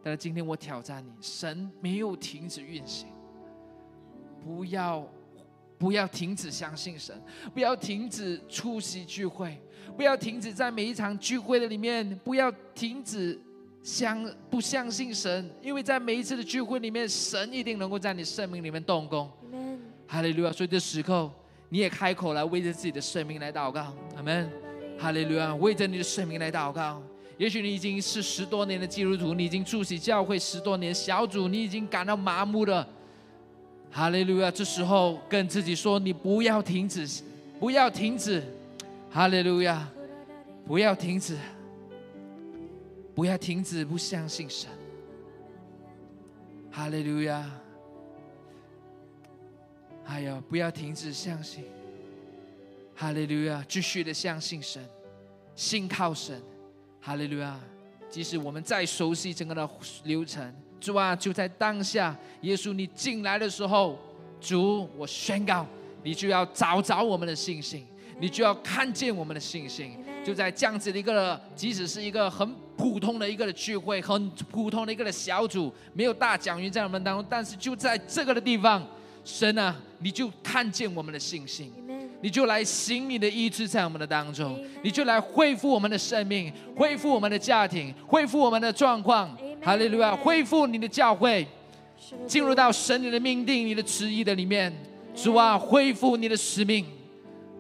[0.05, 3.09] 但是今天我挑战你，神没有停止运行，
[4.45, 5.05] 不要。
[5.77, 7.21] 不要停止相信神，
[7.53, 9.61] 不要停止出席聚会，
[9.97, 13.39] 不要停止在每一场聚会的里面，不要停止
[13.83, 19.29] 相不相信神，因为在每一次的聚会里面，神一定能够在你生命里面动工。
[20.07, 20.53] 哈利路亚！
[20.53, 21.31] 所以这时刻，
[21.69, 23.93] 你也开口来为着自己的生命来祷告。
[24.17, 24.49] 阿门。
[24.97, 25.55] 哈利路亚！
[25.57, 27.03] 为着你的生命来祷告。
[27.37, 32.87] 也许你已经是十多年的基督徒，你已经出席教会十多年，小组你已经感到麻木了。
[33.91, 34.51] 哈利路亚！
[34.51, 37.09] 这时候跟自己说：“你不要停止，
[37.61, 38.43] 不要停止。”
[39.11, 39.89] 哈利路亚！
[40.67, 41.37] 不要停止，
[43.15, 44.69] 不要停止，不相信神。
[46.71, 47.49] 哈利路亚！
[50.03, 51.65] 还有，不要停止相信。
[52.97, 53.65] 哈利路亚！
[53.69, 54.85] 继续的相信神，
[55.55, 56.43] 信靠神。
[57.07, 57.55] 哈利路亚！
[58.09, 59.69] 即使我们再熟悉整个的
[60.05, 60.43] 流程。
[60.81, 63.99] 主啊，就在当下，耶稣你进来的时候，
[64.41, 65.67] 主，我宣告，
[66.03, 67.85] 你就要找着我们的信心，
[68.19, 70.03] 你就要看见我们的信心。
[70.25, 78.83] 就在这样子的一个，即使是一个很普通的一个的聚会，很普通的一个的小组，没有大讲员在我们当中，但是就在这个的地方，
[79.23, 81.71] 神啊，你就看见我们的信心，
[82.25, 89.37] 你就来行你的意志在我们的当中，你就来恢复我们的生命，恢复我们的家庭，恢复我们的状况。
[89.63, 90.17] 哈利路亚！
[90.17, 91.47] 恢复你的教会，
[92.27, 94.73] 进入到神你的命定、你的旨意的里面。
[95.15, 96.87] 主啊，恢复你的使命。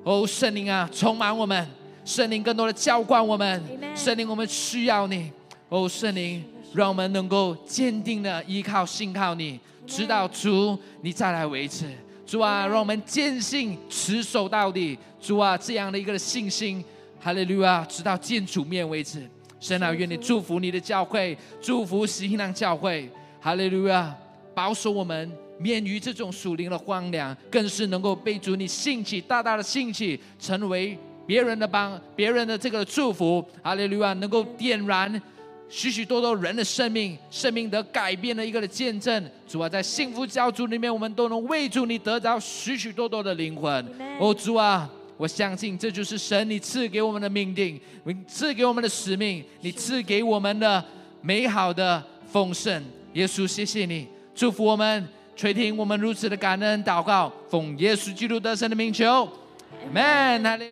[0.02, 1.68] 哦，圣灵啊，充满我们，
[2.02, 3.62] 圣灵更多的浇灌我们。
[3.94, 5.30] 圣灵，我们需要你。
[5.68, 6.42] 哦，圣灵，
[6.72, 11.84] 让我们能够坚定的依靠、信靠你，直到主你再来为止。
[12.26, 14.98] 主啊，让我们坚信、持守到底。
[15.20, 16.84] 主啊，这样的一个信心，
[17.20, 19.28] 哈利路亚，直到见主面为止。
[19.60, 23.08] 神啊，愿你祝福你的教会，祝福喜信堂教会，
[23.40, 24.14] 哈利路亚，
[24.54, 35.22] 保守我们免于这种属灵的荒凉，更是能够被主你兴起，大大的兴起，成为别人的帮，别人的这个祝福，哈利路亚，能够点燃。
[35.68, 39.30] 许许多多人的生命，生命的改变的一个的见证。
[39.48, 43.84] 主啊，在幸福教主里面，我们都能为主你得着许许多多的灵魂。
[44.20, 50.84] 哦，主啊，我相信这就是神你赐给我们的命定，你赐给我们的使命，你赐给我们的
[51.20, 52.84] 美好的丰盛。
[53.14, 59.28] 耶稣，谢谢你，祝福我们，垂听我们如此的感恩祷告，奉耶稣基督得胜的名求
[59.92, 60.60] ，Amen。